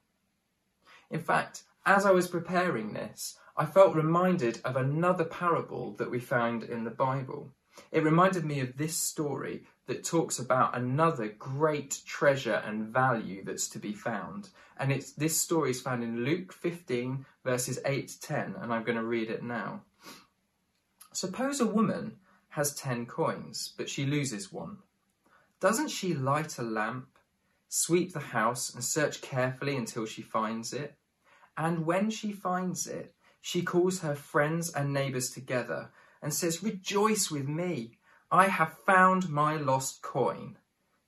In 1.11 1.21
fact, 1.21 1.63
as 1.85 2.05
I 2.05 2.11
was 2.11 2.29
preparing 2.29 2.93
this, 2.93 3.39
I 3.57 3.67
felt 3.67 3.95
reminded 3.95 4.61
of 4.65 4.77
another 4.77 5.25
parable 5.25 5.95
that 5.97 6.11
we 6.11 6.21
found 6.21 6.63
in 6.63 6.85
the 6.85 6.91
Bible. 6.91 7.53
It 7.93 8.05
reminded 8.05 8.45
me 8.45 8.61
of 8.61 8.77
this 8.77 8.97
story 8.97 9.65
that 9.89 10.05
talks 10.05 10.39
about 10.39 10.77
another 10.77 11.29
great 11.29 12.03
treasure 12.07 12.63
and 12.65 12.87
value 12.87 13.43
that's 13.43 13.69
to 13.71 13.79
be 13.79 13.95
found. 13.95 14.51
And 14.79 14.93
it's 14.93 15.13
this 15.13 15.41
story 15.41 15.71
is 15.71 15.81
found 15.81 16.05
in 16.05 16.25
Luke 16.25 16.53
15 16.53 17.25
verses 17.43 17.81
8 17.85 18.07
to 18.07 18.21
10 18.21 18.55
and 18.61 18.73
I'm 18.73 18.85
going 18.85 18.99
to 18.99 19.05
read 19.05 19.31
it 19.31 19.43
now. 19.43 19.81
Suppose 21.13 21.61
a 21.61 21.67
woman 21.67 22.19
has 22.51 22.75
10 22.75 23.07
coins, 23.07 23.73
but 23.77 23.89
she 23.89 24.05
loses 24.05 24.53
one. 24.53 24.77
Doesn't 25.59 25.89
she 25.89 26.15
light 26.15 26.59
a 26.59 26.63
lamp, 26.63 27.09
sweep 27.69 28.13
the 28.13 28.21
house, 28.21 28.73
and 28.73 28.85
search 28.85 29.23
carefully 29.23 29.77
until 29.77 30.07
she 30.07 30.23
finds 30.23 30.73
it? 30.73 30.97
And 31.57 31.87
when 31.87 32.11
she 32.11 32.31
finds 32.31 32.87
it, 32.87 33.15
she 33.41 33.63
calls 33.63 34.01
her 34.01 34.15
friends 34.15 34.73
and 34.73 34.93
neighbours 34.93 35.31
together 35.31 35.91
and 36.23 36.33
says, 36.33 36.63
Rejoice 36.63 37.31
with 37.31 37.49
me, 37.49 37.98
I 38.31 38.49
have 38.49 38.77
found 38.85 39.31
my 39.31 39.57
lost 39.57 40.03
coin. 40.03 40.59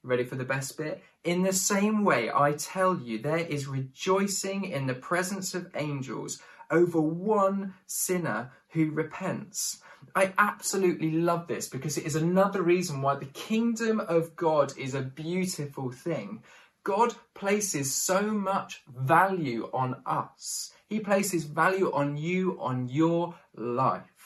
Ready 0.02 0.24
for 0.24 0.36
the 0.36 0.44
best 0.44 0.78
bit? 0.78 1.02
In 1.22 1.42
the 1.42 1.52
same 1.52 2.02
way, 2.02 2.30
I 2.34 2.52
tell 2.52 2.98
you, 2.98 3.18
there 3.18 3.36
is 3.36 3.66
rejoicing 3.66 4.64
in 4.64 4.86
the 4.86 4.94
presence 4.94 5.54
of 5.54 5.70
angels 5.74 6.40
over 6.70 6.98
one 6.98 7.74
sinner 7.86 8.52
who 8.70 8.90
repents. 8.90 9.82
I 10.14 10.32
absolutely 10.38 11.10
love 11.10 11.46
this 11.46 11.68
because 11.68 11.98
it 11.98 12.06
is 12.06 12.16
another 12.16 12.62
reason 12.62 13.02
why 13.02 13.16
the 13.16 13.26
kingdom 13.26 14.00
of 14.00 14.34
God 14.34 14.72
is 14.78 14.94
a 14.94 15.02
beautiful 15.02 15.90
thing. 15.90 16.42
God 16.84 17.14
places 17.34 17.94
so 17.94 18.22
much 18.22 18.82
value 18.88 19.68
on 19.74 19.96
us. 20.06 20.72
He 20.88 21.00
places 21.00 21.44
value 21.44 21.92
on 21.92 22.16
you, 22.16 22.56
on 22.58 22.88
your 22.88 23.34
life. 23.54 24.19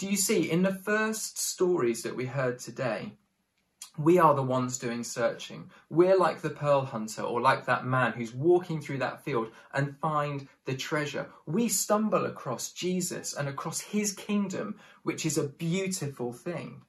Do 0.00 0.08
you 0.08 0.16
see, 0.16 0.50
in 0.50 0.62
the 0.62 0.72
first 0.72 1.38
stories 1.38 2.04
that 2.04 2.16
we 2.16 2.24
heard 2.24 2.58
today, 2.58 3.12
we 3.98 4.18
are 4.18 4.34
the 4.34 4.42
ones 4.42 4.78
doing 4.78 5.04
searching. 5.04 5.70
We're 5.90 6.16
like 6.16 6.40
the 6.40 6.48
pearl 6.48 6.86
hunter 6.86 7.20
or 7.20 7.38
like 7.42 7.66
that 7.66 7.84
man 7.84 8.12
who's 8.12 8.32
walking 8.32 8.80
through 8.80 8.96
that 9.00 9.22
field 9.22 9.50
and 9.74 9.98
find 9.98 10.48
the 10.64 10.74
treasure. 10.74 11.28
We 11.44 11.68
stumble 11.68 12.24
across 12.24 12.72
Jesus 12.72 13.34
and 13.34 13.46
across 13.46 13.80
his 13.80 14.12
kingdom, 14.12 14.76
which 15.02 15.26
is 15.26 15.36
a 15.36 15.46
beautiful 15.46 16.32
thing. 16.32 16.80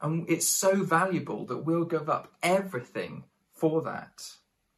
And 0.00 0.28
it's 0.28 0.48
so 0.48 0.82
valuable 0.82 1.46
that 1.46 1.64
we'll 1.64 1.84
give 1.84 2.10
up 2.10 2.32
everything 2.42 3.22
for 3.52 3.82
that, 3.82 4.32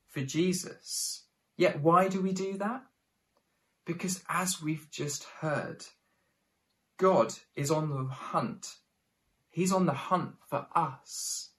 for 0.06 0.20
Jesus. 0.20 1.22
Yet 1.56 1.80
why 1.80 2.08
do 2.08 2.20
we 2.20 2.34
do 2.34 2.58
that? 2.58 2.82
Because 3.86 4.22
as 4.28 4.60
we've 4.60 4.90
just 4.90 5.24
heard, 5.40 5.86
God 6.96 7.34
is 7.56 7.70
on 7.70 7.90
the 7.90 8.04
hunt 8.12 8.76
He's 9.54 9.72
on 9.72 9.86
the 9.86 9.92
hunt 9.92 10.34
for 10.48 10.66
us. 10.74 11.50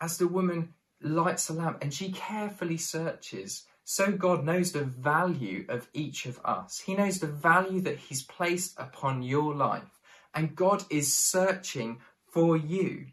As 0.00 0.18
the 0.18 0.26
woman 0.26 0.74
lights 1.00 1.48
a 1.48 1.52
lamp 1.52 1.78
and 1.80 1.94
she 1.94 2.10
carefully 2.10 2.78
searches, 2.78 3.64
so 3.84 4.10
God 4.10 4.44
knows 4.44 4.72
the 4.72 4.82
value 4.82 5.66
of 5.68 5.86
each 5.94 6.26
of 6.26 6.40
us. 6.44 6.80
He 6.80 6.96
knows 6.96 7.20
the 7.20 7.28
value 7.28 7.80
that 7.82 7.98
He's 7.98 8.24
placed 8.24 8.74
upon 8.76 9.22
your 9.22 9.54
life. 9.54 10.00
And 10.34 10.56
God 10.56 10.82
is 10.90 11.16
searching 11.16 12.00
for 12.26 12.56
you. 12.56 13.06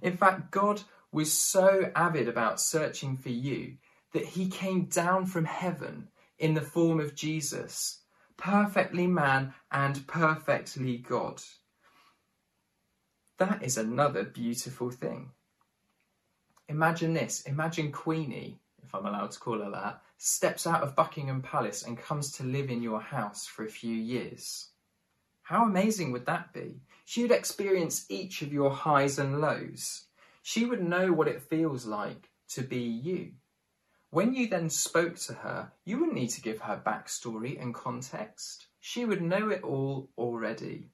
In 0.00 0.16
fact, 0.16 0.52
God 0.52 0.82
was 1.10 1.32
so 1.32 1.90
avid 1.96 2.28
about 2.28 2.60
searching 2.60 3.16
for 3.16 3.30
you 3.30 3.78
that 4.12 4.26
He 4.26 4.48
came 4.48 4.84
down 4.84 5.26
from 5.26 5.44
heaven 5.44 6.06
in 6.38 6.54
the 6.54 6.60
form 6.60 7.00
of 7.00 7.16
Jesus, 7.16 7.98
perfectly 8.38 9.06
man 9.06 9.52
and 9.70 10.06
perfectly 10.06 10.96
God. 10.96 11.42
That 13.38 13.62
is 13.62 13.76
another 13.76 14.24
beautiful 14.24 14.90
thing. 14.90 15.30
Imagine 16.68 17.12
this 17.12 17.42
imagine 17.42 17.92
Queenie, 17.92 18.58
if 18.82 18.94
I'm 18.94 19.06
allowed 19.06 19.32
to 19.32 19.38
call 19.38 19.58
her 19.58 19.70
that, 19.70 20.02
steps 20.16 20.66
out 20.66 20.82
of 20.82 20.96
Buckingham 20.96 21.42
Palace 21.42 21.82
and 21.84 21.98
comes 21.98 22.32
to 22.32 22.42
live 22.42 22.70
in 22.70 22.82
your 22.82 23.00
house 23.00 23.46
for 23.46 23.64
a 23.64 23.70
few 23.70 23.94
years. 23.94 24.70
How 25.42 25.64
amazing 25.64 26.12
would 26.12 26.26
that 26.26 26.52
be? 26.52 26.80
She 27.04 27.22
would 27.22 27.30
experience 27.30 28.06
each 28.10 28.42
of 28.42 28.52
your 28.52 28.70
highs 28.70 29.18
and 29.18 29.40
lows. 29.40 30.04
She 30.42 30.64
would 30.64 30.82
know 30.82 31.12
what 31.12 31.28
it 31.28 31.42
feels 31.42 31.86
like 31.86 32.30
to 32.50 32.62
be 32.62 32.80
you. 32.80 33.32
When 34.10 34.32
you 34.34 34.48
then 34.48 34.70
spoke 34.70 35.16
to 35.16 35.34
her, 35.34 35.72
you 35.84 35.98
wouldn't 35.98 36.16
need 36.16 36.30
to 36.30 36.40
give 36.40 36.60
her 36.60 36.80
backstory 36.84 37.60
and 37.60 37.74
context. 37.74 38.68
She 38.80 39.04
would 39.04 39.20
know 39.20 39.50
it 39.50 39.62
all 39.62 40.08
already. 40.16 40.88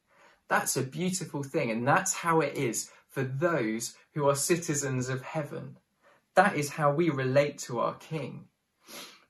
That's 0.49 0.76
a 0.76 0.83
beautiful 0.83 1.44
thing, 1.44 1.71
and 1.71 1.87
that's 1.87 2.12
how 2.12 2.40
it 2.40 2.56
is 2.56 2.90
for 3.09 3.23
those 3.23 3.94
who 4.14 4.28
are 4.28 4.35
citizens 4.35 5.09
of 5.09 5.23
heaven. 5.23 5.76
That 6.35 6.56
is 6.56 6.71
how 6.71 6.92
we 6.92 7.09
relate 7.09 7.59
to 7.61 7.78
our 7.78 7.94
King. 7.94 8.47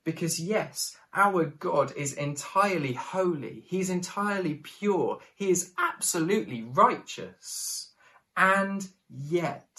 Because, 0.02 0.40
yes, 0.40 0.96
our 1.12 1.44
God 1.44 1.92
is 1.94 2.14
entirely 2.14 2.94
holy, 2.94 3.64
He's 3.66 3.90
entirely 3.90 4.54
pure, 4.54 5.18
He 5.36 5.50
is 5.50 5.72
absolutely 5.76 6.62
righteous, 6.62 7.92
and 8.34 8.88
yet 9.10 9.78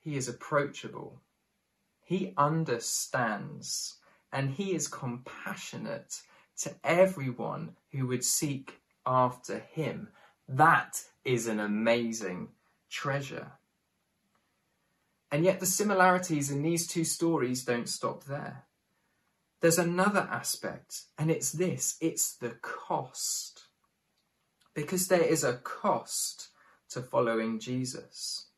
He 0.00 0.16
is 0.16 0.28
approachable. 0.28 1.20
He 2.04 2.34
understands, 2.36 3.96
and 4.30 4.50
He 4.50 4.74
is 4.74 4.88
compassionate 4.88 6.20
to 6.58 6.74
everyone 6.84 7.76
who 7.90 8.06
would 8.06 8.24
seek 8.24 8.80
after 9.06 9.58
Him. 9.58 10.08
That 10.48 11.02
is 11.24 11.46
an 11.46 11.58
amazing 11.58 12.48
treasure. 12.90 13.52
And 15.32 15.44
yet, 15.44 15.58
the 15.58 15.66
similarities 15.66 16.50
in 16.50 16.62
these 16.62 16.86
two 16.86 17.04
stories 17.04 17.64
don't 17.64 17.88
stop 17.88 18.24
there. 18.24 18.66
There's 19.60 19.78
another 19.78 20.28
aspect, 20.30 21.04
and 21.18 21.30
it's 21.30 21.50
this 21.50 21.96
it's 22.00 22.36
the 22.36 22.50
cost. 22.60 23.62
Because 24.74 25.08
there 25.08 25.22
is 25.22 25.42
a 25.42 25.54
cost 25.54 26.48
to 26.90 27.00
following 27.00 27.58
Jesus. 27.58 28.48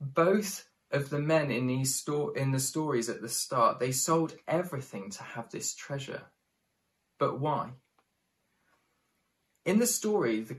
Both 0.00 0.68
of 0.92 1.10
the 1.10 1.18
men 1.18 1.50
in 1.50 1.66
these 1.66 1.94
sto- 1.94 2.30
in 2.30 2.52
the 2.52 2.60
stories 2.60 3.08
at 3.08 3.22
the 3.22 3.28
start, 3.28 3.78
they 3.78 3.92
sold 3.92 4.36
everything 4.46 5.10
to 5.10 5.22
have 5.22 5.50
this 5.50 5.74
treasure. 5.74 6.22
But 7.18 7.40
why? 7.40 7.70
In 9.64 9.78
the 9.78 9.86
story, 9.86 10.40
the, 10.40 10.56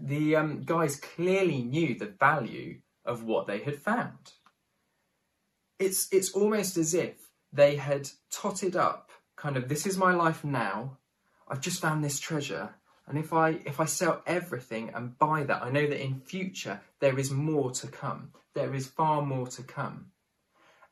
the 0.00 0.36
um, 0.36 0.62
guys 0.64 0.96
clearly 0.96 1.62
knew 1.62 1.94
the 1.94 2.06
value 2.06 2.80
of 3.04 3.24
what 3.24 3.46
they 3.46 3.60
had 3.60 3.78
found 3.78 4.32
it's 5.80 6.12
it's 6.12 6.32
almost 6.32 6.76
as 6.76 6.94
if 6.94 7.30
they 7.52 7.74
had 7.74 8.08
totted 8.30 8.76
up 8.76 9.10
kind 9.34 9.56
of 9.56 9.68
this 9.68 9.86
is 9.86 9.96
my 9.96 10.14
life 10.14 10.44
now 10.44 10.98
i've 11.48 11.60
just 11.60 11.80
found 11.80 12.04
this 12.04 12.20
treasure 12.20 12.74
and 13.10 13.18
if 13.18 13.32
i 13.32 13.50
if 13.66 13.78
i 13.80 13.84
sell 13.84 14.22
everything 14.26 14.90
and 14.94 15.18
buy 15.18 15.44
that 15.44 15.62
i 15.62 15.70
know 15.70 15.86
that 15.86 16.02
in 16.02 16.20
future 16.20 16.80
there 17.00 17.18
is 17.18 17.30
more 17.30 17.70
to 17.72 17.86
come. 17.88 18.30
There 18.54 18.74
is 18.74 18.86
far 18.86 19.22
more 19.22 19.48
to 19.48 19.62
come. 19.62 20.12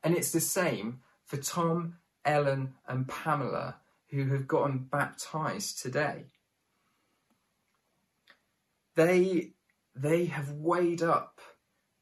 And 0.03 0.15
it's 0.15 0.31
the 0.31 0.41
same 0.41 1.01
for 1.23 1.37
tom 1.37 1.97
ellen 2.25 2.73
and 2.87 3.07
pamela 3.07 3.77
who 4.09 4.25
have 4.27 4.47
gotten 4.47 4.79
baptized 4.79 5.81
today. 5.81 6.25
They 8.95 9.51
they 9.95 10.25
have 10.25 10.51
weighed 10.51 11.03
up 11.03 11.39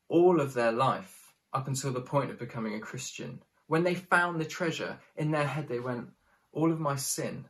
all 0.08 0.40
of 0.40 0.54
their 0.54 0.72
life 0.72 1.34
up 1.54 1.68
until 1.68 1.92
the 1.92 2.02
point 2.02 2.32
of 2.32 2.40
becoming 2.40 2.76
a 2.76 2.80
Christian. 2.80 3.42
When 3.68 3.84
they 3.84 3.96
found 3.96 4.40
the 4.40 4.46
treasure, 4.46 4.98
in 5.18 5.32
their 5.32 5.48
head 5.48 5.68
they 5.68 5.80
went, 5.80 6.10
All 6.54 6.72
of 6.72 6.80
my 6.80 6.96
sin, 6.96 7.46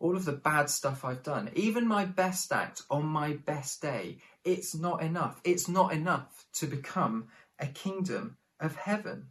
all 0.00 0.16
of 0.16 0.24
the 0.24 0.32
bad 0.32 0.70
stuff 0.70 1.04
I've 1.04 1.22
done, 1.22 1.50
even 1.54 1.86
my 1.86 2.06
best 2.06 2.50
act 2.52 2.82
on 2.90 3.04
my 3.04 3.34
best 3.34 3.82
day, 3.82 4.18
it's 4.44 4.74
not 4.74 5.02
enough. 5.02 5.40
It's 5.44 5.68
not 5.68 5.92
enough 5.92 6.46
to 6.54 6.66
become 6.66 7.28
a 7.58 7.66
kingdom 7.66 8.38
of 8.58 8.76
heaven. 8.76 9.30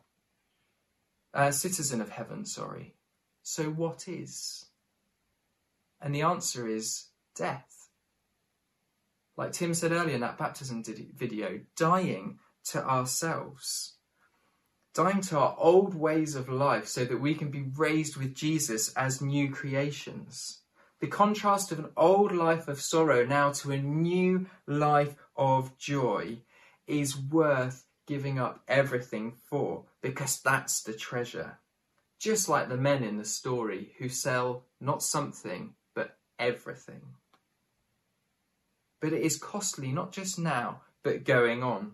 A 1.33 1.51
citizen 1.51 2.01
of 2.01 2.09
heaven, 2.09 2.45
sorry. 2.45 2.93
So 3.41 3.63
what 3.63 4.07
is? 4.07 4.65
And 5.99 6.13
the 6.13 6.21
answer 6.21 6.67
is 6.67 7.07
death. 7.35 7.89
Like 9.35 9.51
Tim 9.51 9.73
said 9.73 9.91
earlier 9.91 10.15
in 10.15 10.21
that 10.21 10.37
baptism 10.37 10.83
video, 10.83 11.61
dying 11.75 12.39
to 12.65 12.85
ourselves, 12.85 13.95
dying 14.93 15.21
to 15.21 15.37
our 15.37 15.55
old 15.57 15.93
ways 15.93 16.35
of 16.35 16.49
life 16.49 16.87
so 16.87 17.05
that 17.05 17.21
we 17.21 17.35
can 17.35 17.51
be 17.51 17.61
raised 17.75 18.17
with 18.17 18.33
Jesus 18.33 18.93
as 18.93 19.21
new 19.21 19.51
creations. 19.51 20.61
The 20.99 21.07
contrast 21.07 21.71
of 21.71 21.79
an 21.79 21.91
old 21.95 22.33
life 22.33 22.67
of 22.67 22.81
sorrow 22.81 23.25
now 23.25 23.51
to 23.53 23.71
a 23.71 23.77
new 23.77 24.47
life 24.67 25.15
of 25.37 25.77
joy 25.77 26.39
is 26.87 27.17
worth 27.17 27.85
giving 28.07 28.39
up 28.39 28.61
everything 28.67 29.31
for 29.31 29.85
because 30.01 30.41
that's 30.41 30.81
the 30.81 30.93
treasure. 30.93 31.59
Just 32.19 32.49
like 32.49 32.67
the 32.67 32.75
men 32.75 33.03
in 33.03 33.17
the 33.17 33.25
story 33.25 33.93
who 33.99 34.09
sell 34.09 34.65
not 34.81 35.01
something 35.03 35.75
but 35.95 36.17
everything. 36.37 37.01
But 38.99 39.13
it 39.13 39.21
is 39.21 39.37
costly 39.37 39.91
not 39.93 40.11
just 40.11 40.37
now 40.37 40.81
but 41.03 41.23
going 41.23 41.63
on 41.63 41.93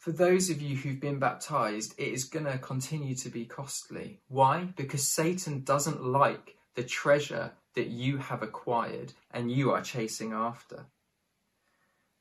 for 0.00 0.12
those 0.12 0.48
of 0.48 0.62
you 0.62 0.76
who've 0.76 0.98
been 0.98 1.18
baptized, 1.18 1.92
it 1.98 2.08
is 2.08 2.24
going 2.24 2.46
to 2.46 2.56
continue 2.56 3.14
to 3.16 3.28
be 3.28 3.44
costly. 3.44 4.18
Why? 4.28 4.70
Because 4.74 5.06
Satan 5.06 5.62
doesn't 5.62 6.02
like 6.02 6.56
the 6.74 6.82
treasure 6.82 7.52
that 7.74 7.88
you 7.88 8.16
have 8.16 8.42
acquired 8.42 9.12
and 9.30 9.52
you 9.52 9.70
are 9.72 9.82
chasing 9.82 10.32
after. 10.32 10.86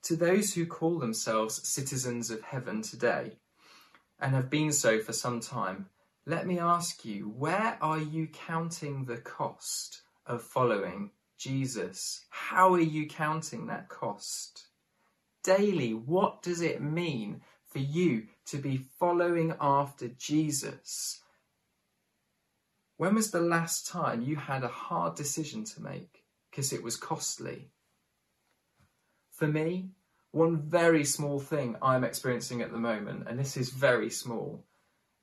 To 0.04 0.18
those 0.18 0.54
who 0.54 0.66
call 0.66 1.00
themselves 1.00 1.66
citizens 1.70 2.30
of 2.30 2.42
heaven 2.42 2.82
today 2.82 3.38
and 4.20 4.36
have 4.36 4.50
been 4.50 4.74
so 4.74 5.00
for 5.00 5.14
some 5.14 5.40
time, 5.40 5.88
let 6.26 6.46
me 6.46 6.60
ask 6.60 7.06
you, 7.06 7.30
where 7.30 7.78
are 7.82 8.00
you 8.00 8.28
counting 8.28 9.06
the 9.06 9.20
cost 9.20 10.02
of 10.26 10.44
following 10.44 11.12
Jesus? 11.38 12.26
How 12.30 12.74
are 12.74 12.82
you 12.82 13.08
counting 13.08 13.68
that 13.68 13.88
cost? 13.88 14.66
Daily, 15.44 15.94
what 15.94 16.42
does 16.42 16.60
it 16.60 16.82
mean 16.82 17.40
for 17.70 17.80
you 17.80 18.28
to 18.48 18.58
be 18.58 18.86
following 19.00 19.54
after 19.62 20.08
Jesus. 20.10 21.22
When 22.98 23.16
was 23.16 23.32
the 23.32 23.42
last 23.42 23.88
time 23.88 24.22
you 24.22 24.36
had 24.36 24.64
a 24.64 24.68
hard 24.68 25.16
decision 25.16 25.64
to 25.66 25.82
make 25.82 26.24
because 26.50 26.74
it 26.74 26.84
was 26.84 26.98
costly? 26.98 27.70
For 29.32 29.48
me, 29.48 29.92
one 30.32 30.58
very 30.58 31.06
small 31.06 31.40
thing 31.40 31.76
I'm 31.82 32.04
experiencing 32.04 32.62
at 32.62 32.72
the 32.72 32.78
moment, 32.78 33.28
and 33.28 33.40
this 33.40 33.56
is 33.56 33.70
very 33.70 34.10
small, 34.10 34.66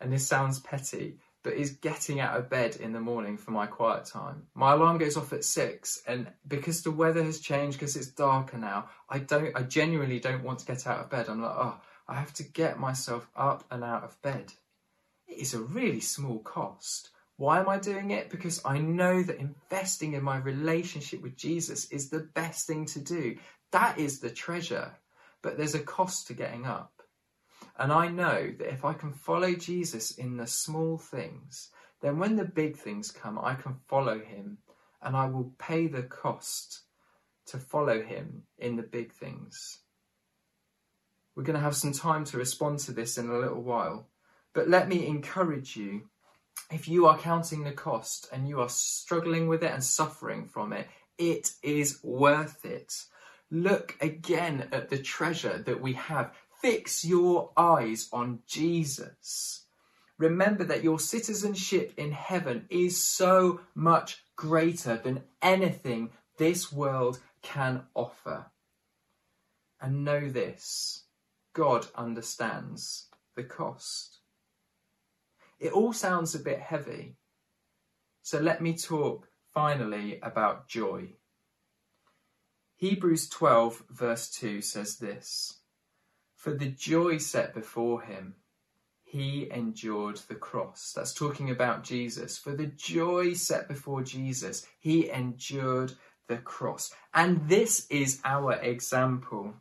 and 0.00 0.12
this 0.12 0.26
sounds 0.26 0.58
petty, 0.60 1.18
but 1.42 1.52
is 1.52 1.70
getting 1.70 2.18
out 2.18 2.36
of 2.36 2.50
bed 2.50 2.76
in 2.76 2.92
the 2.92 3.00
morning 3.00 3.36
for 3.36 3.50
my 3.52 3.66
quiet 3.66 4.04
time. 4.04 4.42
My 4.54 4.72
alarm 4.72 4.98
goes 4.98 5.16
off 5.16 5.32
at 5.32 5.44
six, 5.44 6.02
and 6.08 6.26
because 6.48 6.82
the 6.82 6.90
weather 6.90 7.22
has 7.22 7.40
changed, 7.40 7.78
because 7.78 7.94
it's 7.94 8.08
darker 8.08 8.58
now, 8.58 8.88
I 9.08 9.18
don't, 9.20 9.54
I 9.54 9.62
genuinely 9.62 10.18
don't 10.18 10.42
want 10.42 10.60
to 10.60 10.66
get 10.66 10.86
out 10.86 11.00
of 11.00 11.10
bed. 11.10 11.28
I'm 11.28 11.42
like, 11.42 11.54
oh, 11.54 11.80
I 12.08 12.14
have 12.14 12.32
to 12.34 12.42
get 12.42 12.78
myself 12.78 13.28
up 13.36 13.64
and 13.70 13.82
out 13.82 14.04
of 14.04 14.20
bed. 14.22 14.52
It 15.26 15.38
is 15.38 15.54
a 15.54 15.60
really 15.60 16.00
small 16.00 16.38
cost. 16.38 17.10
Why 17.36 17.60
am 17.60 17.68
I 17.68 17.78
doing 17.78 18.12
it? 18.12 18.30
Because 18.30 18.62
I 18.64 18.78
know 18.78 19.22
that 19.22 19.38
investing 19.38 20.14
in 20.14 20.22
my 20.22 20.38
relationship 20.38 21.20
with 21.20 21.36
Jesus 21.36 21.90
is 21.90 22.08
the 22.08 22.20
best 22.20 22.66
thing 22.66 22.86
to 22.86 23.00
do. 23.00 23.36
That 23.72 23.98
is 23.98 24.20
the 24.20 24.30
treasure. 24.30 24.92
But 25.42 25.58
there's 25.58 25.74
a 25.74 25.80
cost 25.80 26.28
to 26.28 26.34
getting 26.34 26.64
up. 26.64 27.02
And 27.78 27.92
I 27.92 28.08
know 28.08 28.52
that 28.58 28.72
if 28.72 28.84
I 28.84 28.94
can 28.94 29.12
follow 29.12 29.54
Jesus 29.54 30.12
in 30.12 30.36
the 30.36 30.46
small 30.46 30.96
things, 30.96 31.70
then 32.00 32.18
when 32.18 32.36
the 32.36 32.44
big 32.44 32.76
things 32.76 33.10
come, 33.10 33.38
I 33.38 33.54
can 33.54 33.74
follow 33.86 34.18
him 34.18 34.58
and 35.02 35.16
I 35.16 35.26
will 35.26 35.52
pay 35.58 35.86
the 35.86 36.02
cost 36.02 36.82
to 37.46 37.58
follow 37.58 38.02
him 38.02 38.44
in 38.58 38.76
the 38.76 38.82
big 38.82 39.12
things. 39.12 39.78
We're 41.36 41.42
going 41.42 41.58
to 41.58 41.62
have 41.62 41.76
some 41.76 41.92
time 41.92 42.24
to 42.26 42.38
respond 42.38 42.78
to 42.80 42.92
this 42.92 43.18
in 43.18 43.28
a 43.28 43.38
little 43.38 43.62
while. 43.62 44.08
But 44.54 44.70
let 44.70 44.88
me 44.88 45.06
encourage 45.06 45.76
you 45.76 46.08
if 46.72 46.88
you 46.88 47.06
are 47.06 47.18
counting 47.18 47.62
the 47.62 47.72
cost 47.72 48.26
and 48.32 48.48
you 48.48 48.60
are 48.60 48.70
struggling 48.70 49.46
with 49.46 49.62
it 49.62 49.70
and 49.70 49.84
suffering 49.84 50.46
from 50.46 50.72
it, 50.72 50.88
it 51.18 51.50
is 51.62 52.02
worth 52.02 52.64
it. 52.64 53.04
Look 53.50 53.96
again 54.00 54.68
at 54.72 54.88
the 54.88 54.98
treasure 54.98 55.58
that 55.58 55.80
we 55.80 55.92
have. 55.92 56.32
Fix 56.62 57.04
your 57.04 57.52
eyes 57.56 58.08
on 58.12 58.40
Jesus. 58.46 59.66
Remember 60.18 60.64
that 60.64 60.82
your 60.82 60.98
citizenship 60.98 61.92
in 61.98 62.12
heaven 62.12 62.64
is 62.70 63.00
so 63.00 63.60
much 63.74 64.22
greater 64.34 64.96
than 64.96 65.22
anything 65.42 66.10
this 66.38 66.72
world 66.72 67.20
can 67.42 67.82
offer. 67.94 68.46
And 69.80 70.04
know 70.04 70.30
this 70.30 71.05
God 71.56 71.86
understands 71.94 73.06
the 73.34 73.42
cost. 73.42 74.18
It 75.58 75.72
all 75.72 75.94
sounds 75.94 76.34
a 76.34 76.38
bit 76.38 76.60
heavy. 76.60 77.16
So 78.20 78.38
let 78.38 78.60
me 78.60 78.76
talk 78.76 79.26
finally 79.54 80.20
about 80.22 80.68
joy. 80.68 81.14
Hebrews 82.74 83.30
12, 83.30 83.84
verse 83.88 84.28
2 84.32 84.60
says 84.60 84.98
this 84.98 85.60
For 86.34 86.52
the 86.52 86.68
joy 86.68 87.16
set 87.16 87.54
before 87.54 88.02
him, 88.02 88.34
he 89.02 89.50
endured 89.50 90.20
the 90.28 90.34
cross. 90.34 90.92
That's 90.94 91.14
talking 91.14 91.48
about 91.48 91.84
Jesus. 91.84 92.36
For 92.36 92.52
the 92.52 92.66
joy 92.66 93.32
set 93.32 93.66
before 93.66 94.02
Jesus, 94.02 94.66
he 94.78 95.08
endured 95.08 95.94
the 96.28 96.36
cross. 96.36 96.92
And 97.14 97.48
this 97.48 97.86
is 97.88 98.20
our 98.26 98.52
example 98.56 99.54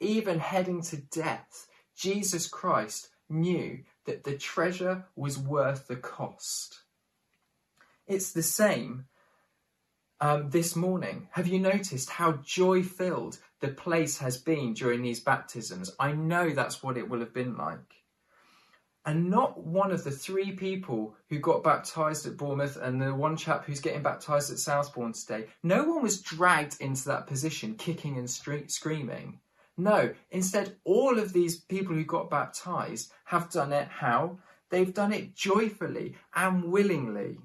even 0.00 0.38
heading 0.38 0.82
to 0.82 0.96
death, 0.96 1.66
Jesus 1.96 2.46
Christ 2.46 3.08
knew 3.28 3.80
that 4.06 4.24
the 4.24 4.36
treasure 4.36 5.04
was 5.16 5.38
worth 5.38 5.86
the 5.86 5.96
cost. 5.96 6.80
It's 8.06 8.32
the 8.32 8.42
same 8.42 9.06
um, 10.20 10.50
this 10.50 10.74
morning. 10.74 11.28
Have 11.32 11.46
you 11.46 11.58
noticed 11.58 12.10
how 12.10 12.32
joy 12.44 12.82
filled 12.82 13.38
the 13.60 13.68
place 13.68 14.18
has 14.18 14.38
been 14.38 14.74
during 14.74 15.02
these 15.02 15.20
baptisms? 15.20 15.92
I 15.98 16.12
know 16.12 16.50
that's 16.50 16.82
what 16.82 16.96
it 16.96 17.08
will 17.08 17.20
have 17.20 17.34
been 17.34 17.56
like. 17.56 17.94
And 19.04 19.30
not 19.30 19.64
one 19.64 19.90
of 19.90 20.04
the 20.04 20.10
three 20.10 20.52
people 20.52 21.16
who 21.30 21.38
got 21.38 21.62
baptized 21.62 22.26
at 22.26 22.36
Bournemouth 22.36 22.76
and 22.76 23.00
the 23.00 23.14
one 23.14 23.36
chap 23.36 23.64
who's 23.64 23.80
getting 23.80 24.02
baptized 24.02 24.50
at 24.50 24.58
Southbourne 24.58 25.12
today, 25.12 25.46
no 25.62 25.84
one 25.84 26.02
was 26.02 26.20
dragged 26.20 26.80
into 26.80 27.06
that 27.06 27.26
position 27.26 27.74
kicking 27.74 28.18
and 28.18 28.28
screaming. 28.28 29.40
No, 29.78 30.12
instead, 30.32 30.76
all 30.84 31.20
of 31.20 31.32
these 31.32 31.60
people 31.60 31.94
who 31.94 32.04
got 32.04 32.28
baptized 32.28 33.12
have 33.26 33.48
done 33.50 33.72
it 33.72 33.86
how? 33.88 34.40
They've 34.70 34.92
done 34.92 35.12
it 35.12 35.36
joyfully 35.36 36.16
and 36.34 36.64
willingly. 36.64 37.38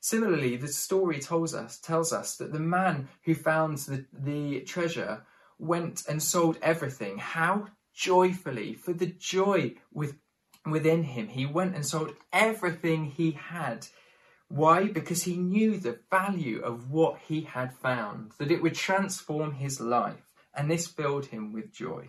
Similarly, 0.00 0.56
the 0.56 0.68
story 0.68 1.18
tells 1.18 1.54
us 1.54 1.78
tells 1.78 2.12
us 2.12 2.36
that 2.36 2.52
the 2.52 2.58
man 2.58 3.08
who 3.24 3.34
found 3.34 3.78
the, 3.78 4.06
the 4.12 4.60
treasure 4.60 5.26
went 5.58 6.04
and 6.08 6.22
sold 6.22 6.56
everything. 6.62 7.18
How? 7.18 7.68
Joyfully, 7.94 8.74
for 8.74 8.92
the 8.92 9.06
joy 9.06 9.74
with, 9.92 10.16
within 10.64 11.02
him. 11.02 11.28
He 11.28 11.46
went 11.46 11.74
and 11.74 11.84
sold 11.84 12.14
everything 12.32 13.06
he 13.06 13.32
had. 13.32 13.88
Why? 14.48 14.86
Because 14.86 15.24
he 15.24 15.36
knew 15.36 15.76
the 15.76 15.98
value 16.10 16.60
of 16.60 16.90
what 16.90 17.18
he 17.26 17.42
had 17.42 17.74
found, 17.74 18.32
that 18.38 18.50
it 18.50 18.62
would 18.62 18.74
transform 18.74 19.52
his 19.52 19.80
life, 19.80 20.27
and 20.58 20.68
this 20.68 20.88
filled 20.88 21.26
him 21.26 21.52
with 21.52 21.72
joy. 21.72 22.08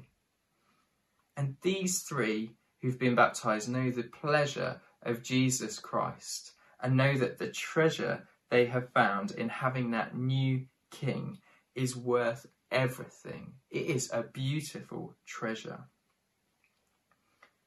And 1.38 1.56
these 1.62 2.02
three 2.02 2.56
who've 2.82 2.98
been 2.98 3.14
baptized 3.14 3.70
know 3.70 3.92
the 3.92 4.04
pleasure 4.04 4.82
of 5.04 5.22
Jesus 5.22 5.78
Christ 5.78 6.54
and 6.82 6.98
know 6.98 7.16
that 7.16 7.38
the 7.38 7.52
treasure 7.52 8.28
they 8.50 8.66
have 8.66 8.92
found 8.92 9.32
in 9.32 9.50
having 9.50 9.92
that 9.92 10.18
new 10.18 10.66
king 10.90 11.38
is 11.76 11.96
worth 11.96 12.48
everything. 12.72 13.54
It 13.70 13.86
is 13.86 14.10
a 14.12 14.24
beautiful 14.24 15.16
treasure. 15.28 15.82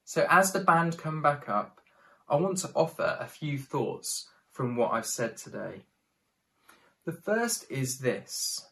So, 0.05 0.27
as 0.29 0.53
the 0.53 0.61
band 0.61 0.99
come 0.99 1.23
back 1.23 1.49
up, 1.49 1.81
I 2.29 2.35
want 2.37 2.59
to 2.59 2.71
offer 2.75 3.17
a 3.21 3.29
few 3.29 3.57
thoughts 3.57 4.29
from 4.51 4.75
what 4.75 4.93
I've 4.93 5.07
said 5.07 5.37
today. 5.37 5.85
The 7.05 7.13
first 7.13 7.71
is 7.71 7.99
this 7.99 8.67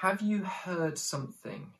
Have 0.00 0.22
you 0.22 0.44
heard 0.44 0.96
something 0.96 1.74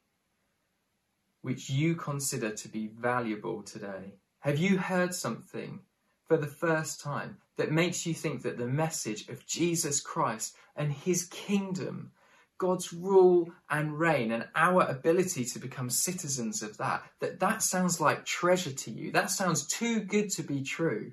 which 1.41 1.71
you 1.71 1.95
consider 1.95 2.51
to 2.51 2.69
be 2.69 2.87
valuable 2.87 3.63
today? 3.63 4.13
Have 4.41 4.59
you 4.59 4.77
heard 4.77 5.15
something 5.15 5.81
for 6.29 6.37
the 6.37 6.47
first 6.47 7.01
time 7.01 7.39
that 7.57 7.73
makes 7.73 8.05
you 8.05 8.13
think 8.13 8.43
that 8.43 8.59
the 8.59 8.67
message 8.67 9.27
of 9.31 9.47
Jesus 9.47 10.03
Christ 10.03 10.55
and 10.77 10.93
his 10.93 11.29
kingdom, 11.29 12.13
God's 12.59 12.93
rule 12.93 13.53
and 13.71 13.99
reign, 13.99 14.33
and 14.33 14.47
our 14.55 14.83
ability 14.83 15.47
to 15.47 15.59
become 15.59 15.89
citizens 15.89 16.63
of 16.63 16.77
that, 16.77 17.03
that 17.21 17.41
that 17.41 17.63
sounds 17.63 18.03
like 18.03 18.27
treasure 18.27 18.73
to 18.73 18.91
you. 18.91 19.13
That 19.13 19.31
sounds 19.31 19.67
too 19.67 20.01
good 20.01 20.29
to 20.33 20.43
be 20.43 20.63
true. 20.63 21.13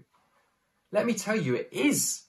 Let 0.91 1.06
me 1.06 1.13
tell 1.13 1.39
you, 1.39 1.56
it 1.56 1.70
is. 1.72 2.24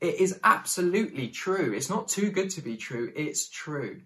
It 0.00 0.16
is 0.16 0.40
absolutely 0.42 1.28
true. 1.28 1.72
It's 1.72 1.88
not 1.88 2.08
too 2.08 2.32
good 2.32 2.50
to 2.50 2.60
be 2.60 2.76
true, 2.76 3.12
it's 3.14 3.48
true. 3.48 4.00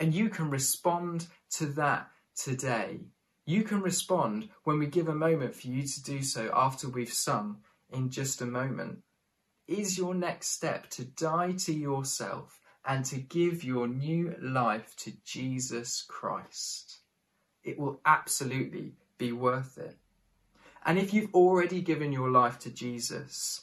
And 0.00 0.14
you 0.14 0.30
can 0.30 0.50
respond 0.50 1.26
to 1.56 1.66
that 1.66 2.10
today. 2.34 3.00
You 3.44 3.62
can 3.62 3.82
respond 3.82 4.48
when 4.64 4.78
we 4.78 4.86
give 4.86 5.08
a 5.08 5.14
moment 5.14 5.54
for 5.54 5.68
you 5.68 5.86
to 5.86 6.02
do 6.02 6.22
so 6.22 6.50
after 6.54 6.88
we've 6.88 7.12
sung 7.12 7.58
in 7.90 8.08
just 8.08 8.40
a 8.40 8.46
moment, 8.46 9.00
is 9.68 9.98
your 9.98 10.14
next 10.14 10.48
step 10.48 10.88
to 10.90 11.04
die 11.04 11.52
to 11.52 11.72
yourself 11.72 12.60
and 12.86 13.04
to 13.04 13.16
give 13.18 13.62
your 13.62 13.86
new 13.86 14.34
life 14.40 14.96
to 14.96 15.12
Jesus 15.24 16.02
Christ. 16.08 17.00
It 17.62 17.78
will 17.78 18.00
absolutely 18.06 18.94
be 19.18 19.32
worth 19.32 19.76
it. 19.76 19.98
And 20.86 20.98
if 20.98 21.12
you've 21.12 21.34
already 21.34 21.82
given 21.82 22.10
your 22.10 22.30
life 22.30 22.58
to 22.60 22.70
Jesus, 22.70 23.60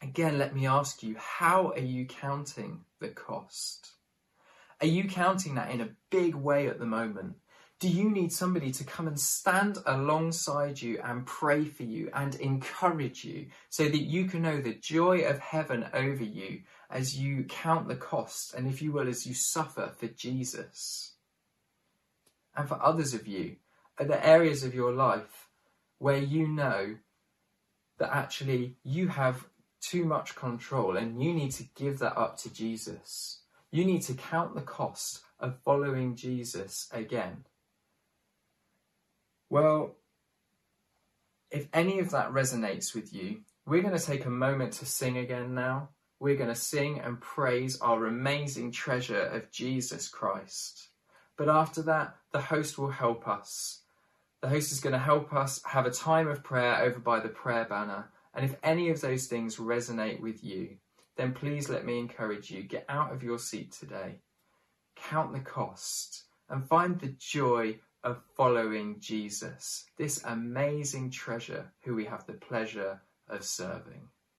again, 0.00 0.38
let 0.38 0.54
me 0.54 0.66
ask 0.66 1.02
you, 1.02 1.16
how 1.18 1.72
are 1.72 1.80
you 1.80 2.06
counting 2.06 2.84
the 3.00 3.08
cost? 3.08 3.93
Are 4.80 4.86
you 4.86 5.04
counting 5.08 5.54
that 5.54 5.70
in 5.70 5.80
a 5.80 5.90
big 6.10 6.34
way 6.34 6.68
at 6.68 6.78
the 6.78 6.86
moment? 6.86 7.36
Do 7.80 7.88
you 7.88 8.08
need 8.10 8.32
somebody 8.32 8.70
to 8.72 8.84
come 8.84 9.08
and 9.08 9.18
stand 9.18 9.78
alongside 9.84 10.80
you 10.80 11.00
and 11.02 11.26
pray 11.26 11.64
for 11.64 11.82
you 11.82 12.08
and 12.14 12.34
encourage 12.36 13.24
you 13.24 13.48
so 13.68 13.84
that 13.84 14.02
you 14.02 14.26
can 14.26 14.42
know 14.42 14.60
the 14.60 14.74
joy 14.74 15.20
of 15.22 15.38
heaven 15.38 15.86
over 15.92 16.24
you 16.24 16.62
as 16.88 17.18
you 17.18 17.44
count 17.44 17.88
the 17.88 17.96
cost 17.96 18.54
and, 18.54 18.66
if 18.66 18.80
you 18.80 18.92
will, 18.92 19.08
as 19.08 19.26
you 19.26 19.34
suffer 19.34 19.92
for 19.98 20.06
Jesus? 20.06 21.14
And 22.56 22.68
for 22.68 22.80
others 22.82 23.12
of 23.12 23.26
you, 23.26 23.56
are 23.98 24.06
there 24.06 24.24
areas 24.24 24.62
of 24.62 24.74
your 24.74 24.92
life 24.92 25.48
where 25.98 26.18
you 26.18 26.48
know 26.48 26.96
that 27.98 28.14
actually 28.14 28.76
you 28.82 29.08
have 29.08 29.46
too 29.80 30.04
much 30.04 30.34
control 30.34 30.96
and 30.96 31.22
you 31.22 31.34
need 31.34 31.50
to 31.52 31.64
give 31.74 31.98
that 31.98 32.16
up 32.16 32.38
to 32.38 32.52
Jesus? 32.52 33.40
You 33.74 33.84
need 33.84 34.02
to 34.02 34.14
count 34.14 34.54
the 34.54 34.62
cost 34.62 35.22
of 35.40 35.58
following 35.64 36.14
Jesus 36.14 36.88
again 36.92 37.44
well, 39.54 39.94
if 41.52 41.68
any 41.72 42.00
of 42.00 42.10
that 42.10 42.32
resonates 42.32 42.92
with 42.92 43.14
you, 43.14 43.42
we're 43.66 43.82
going 43.82 43.96
to 43.96 44.04
take 44.04 44.24
a 44.24 44.30
moment 44.30 44.72
to 44.74 44.84
sing 44.84 45.18
again 45.18 45.54
now. 45.54 45.90
We're 46.18 46.34
going 46.34 46.48
to 46.48 46.56
sing 46.56 46.98
and 46.98 47.20
praise 47.20 47.80
our 47.80 48.06
amazing 48.06 48.72
treasure 48.72 49.22
of 49.22 49.52
Jesus 49.52 50.08
Christ. 50.08 50.88
But 51.36 51.48
after 51.48 51.82
that, 51.82 52.16
the 52.32 52.40
host 52.40 52.78
will 52.78 52.90
help 52.90 53.28
us. 53.28 53.82
The 54.40 54.48
host 54.48 54.72
is 54.72 54.80
going 54.80 54.94
to 54.94 54.98
help 54.98 55.32
us 55.32 55.60
have 55.66 55.86
a 55.86 55.90
time 55.92 56.26
of 56.26 56.42
prayer 56.42 56.82
over 56.82 56.98
by 56.98 57.20
the 57.20 57.28
prayer 57.28 57.64
banner. 57.64 58.10
And 58.34 58.44
if 58.44 58.56
any 58.62 58.90
of 58.90 59.00
those 59.00 59.28
things 59.28 59.56
resonate 59.56 60.20
with 60.20 60.42
you, 60.42 60.78
then 61.16 61.32
please 61.32 61.68
let 61.68 61.84
me 61.84 61.98
encourage 61.98 62.50
you 62.50 62.62
get 62.62 62.84
out 62.88 63.12
of 63.12 63.22
your 63.22 63.38
seat 63.38 63.72
today, 63.72 64.20
count 64.96 65.32
the 65.32 65.40
cost, 65.40 66.24
and 66.48 66.66
find 66.68 66.98
the 66.98 67.14
joy 67.18 67.78
of 68.02 68.22
following 68.36 68.96
Jesus, 69.00 69.86
this 69.96 70.22
amazing 70.24 71.10
treasure 71.10 71.72
who 71.82 71.94
we 71.94 72.04
have 72.04 72.26
the 72.26 72.34
pleasure 72.34 73.00
of 73.28 73.44
serving. 73.44 74.08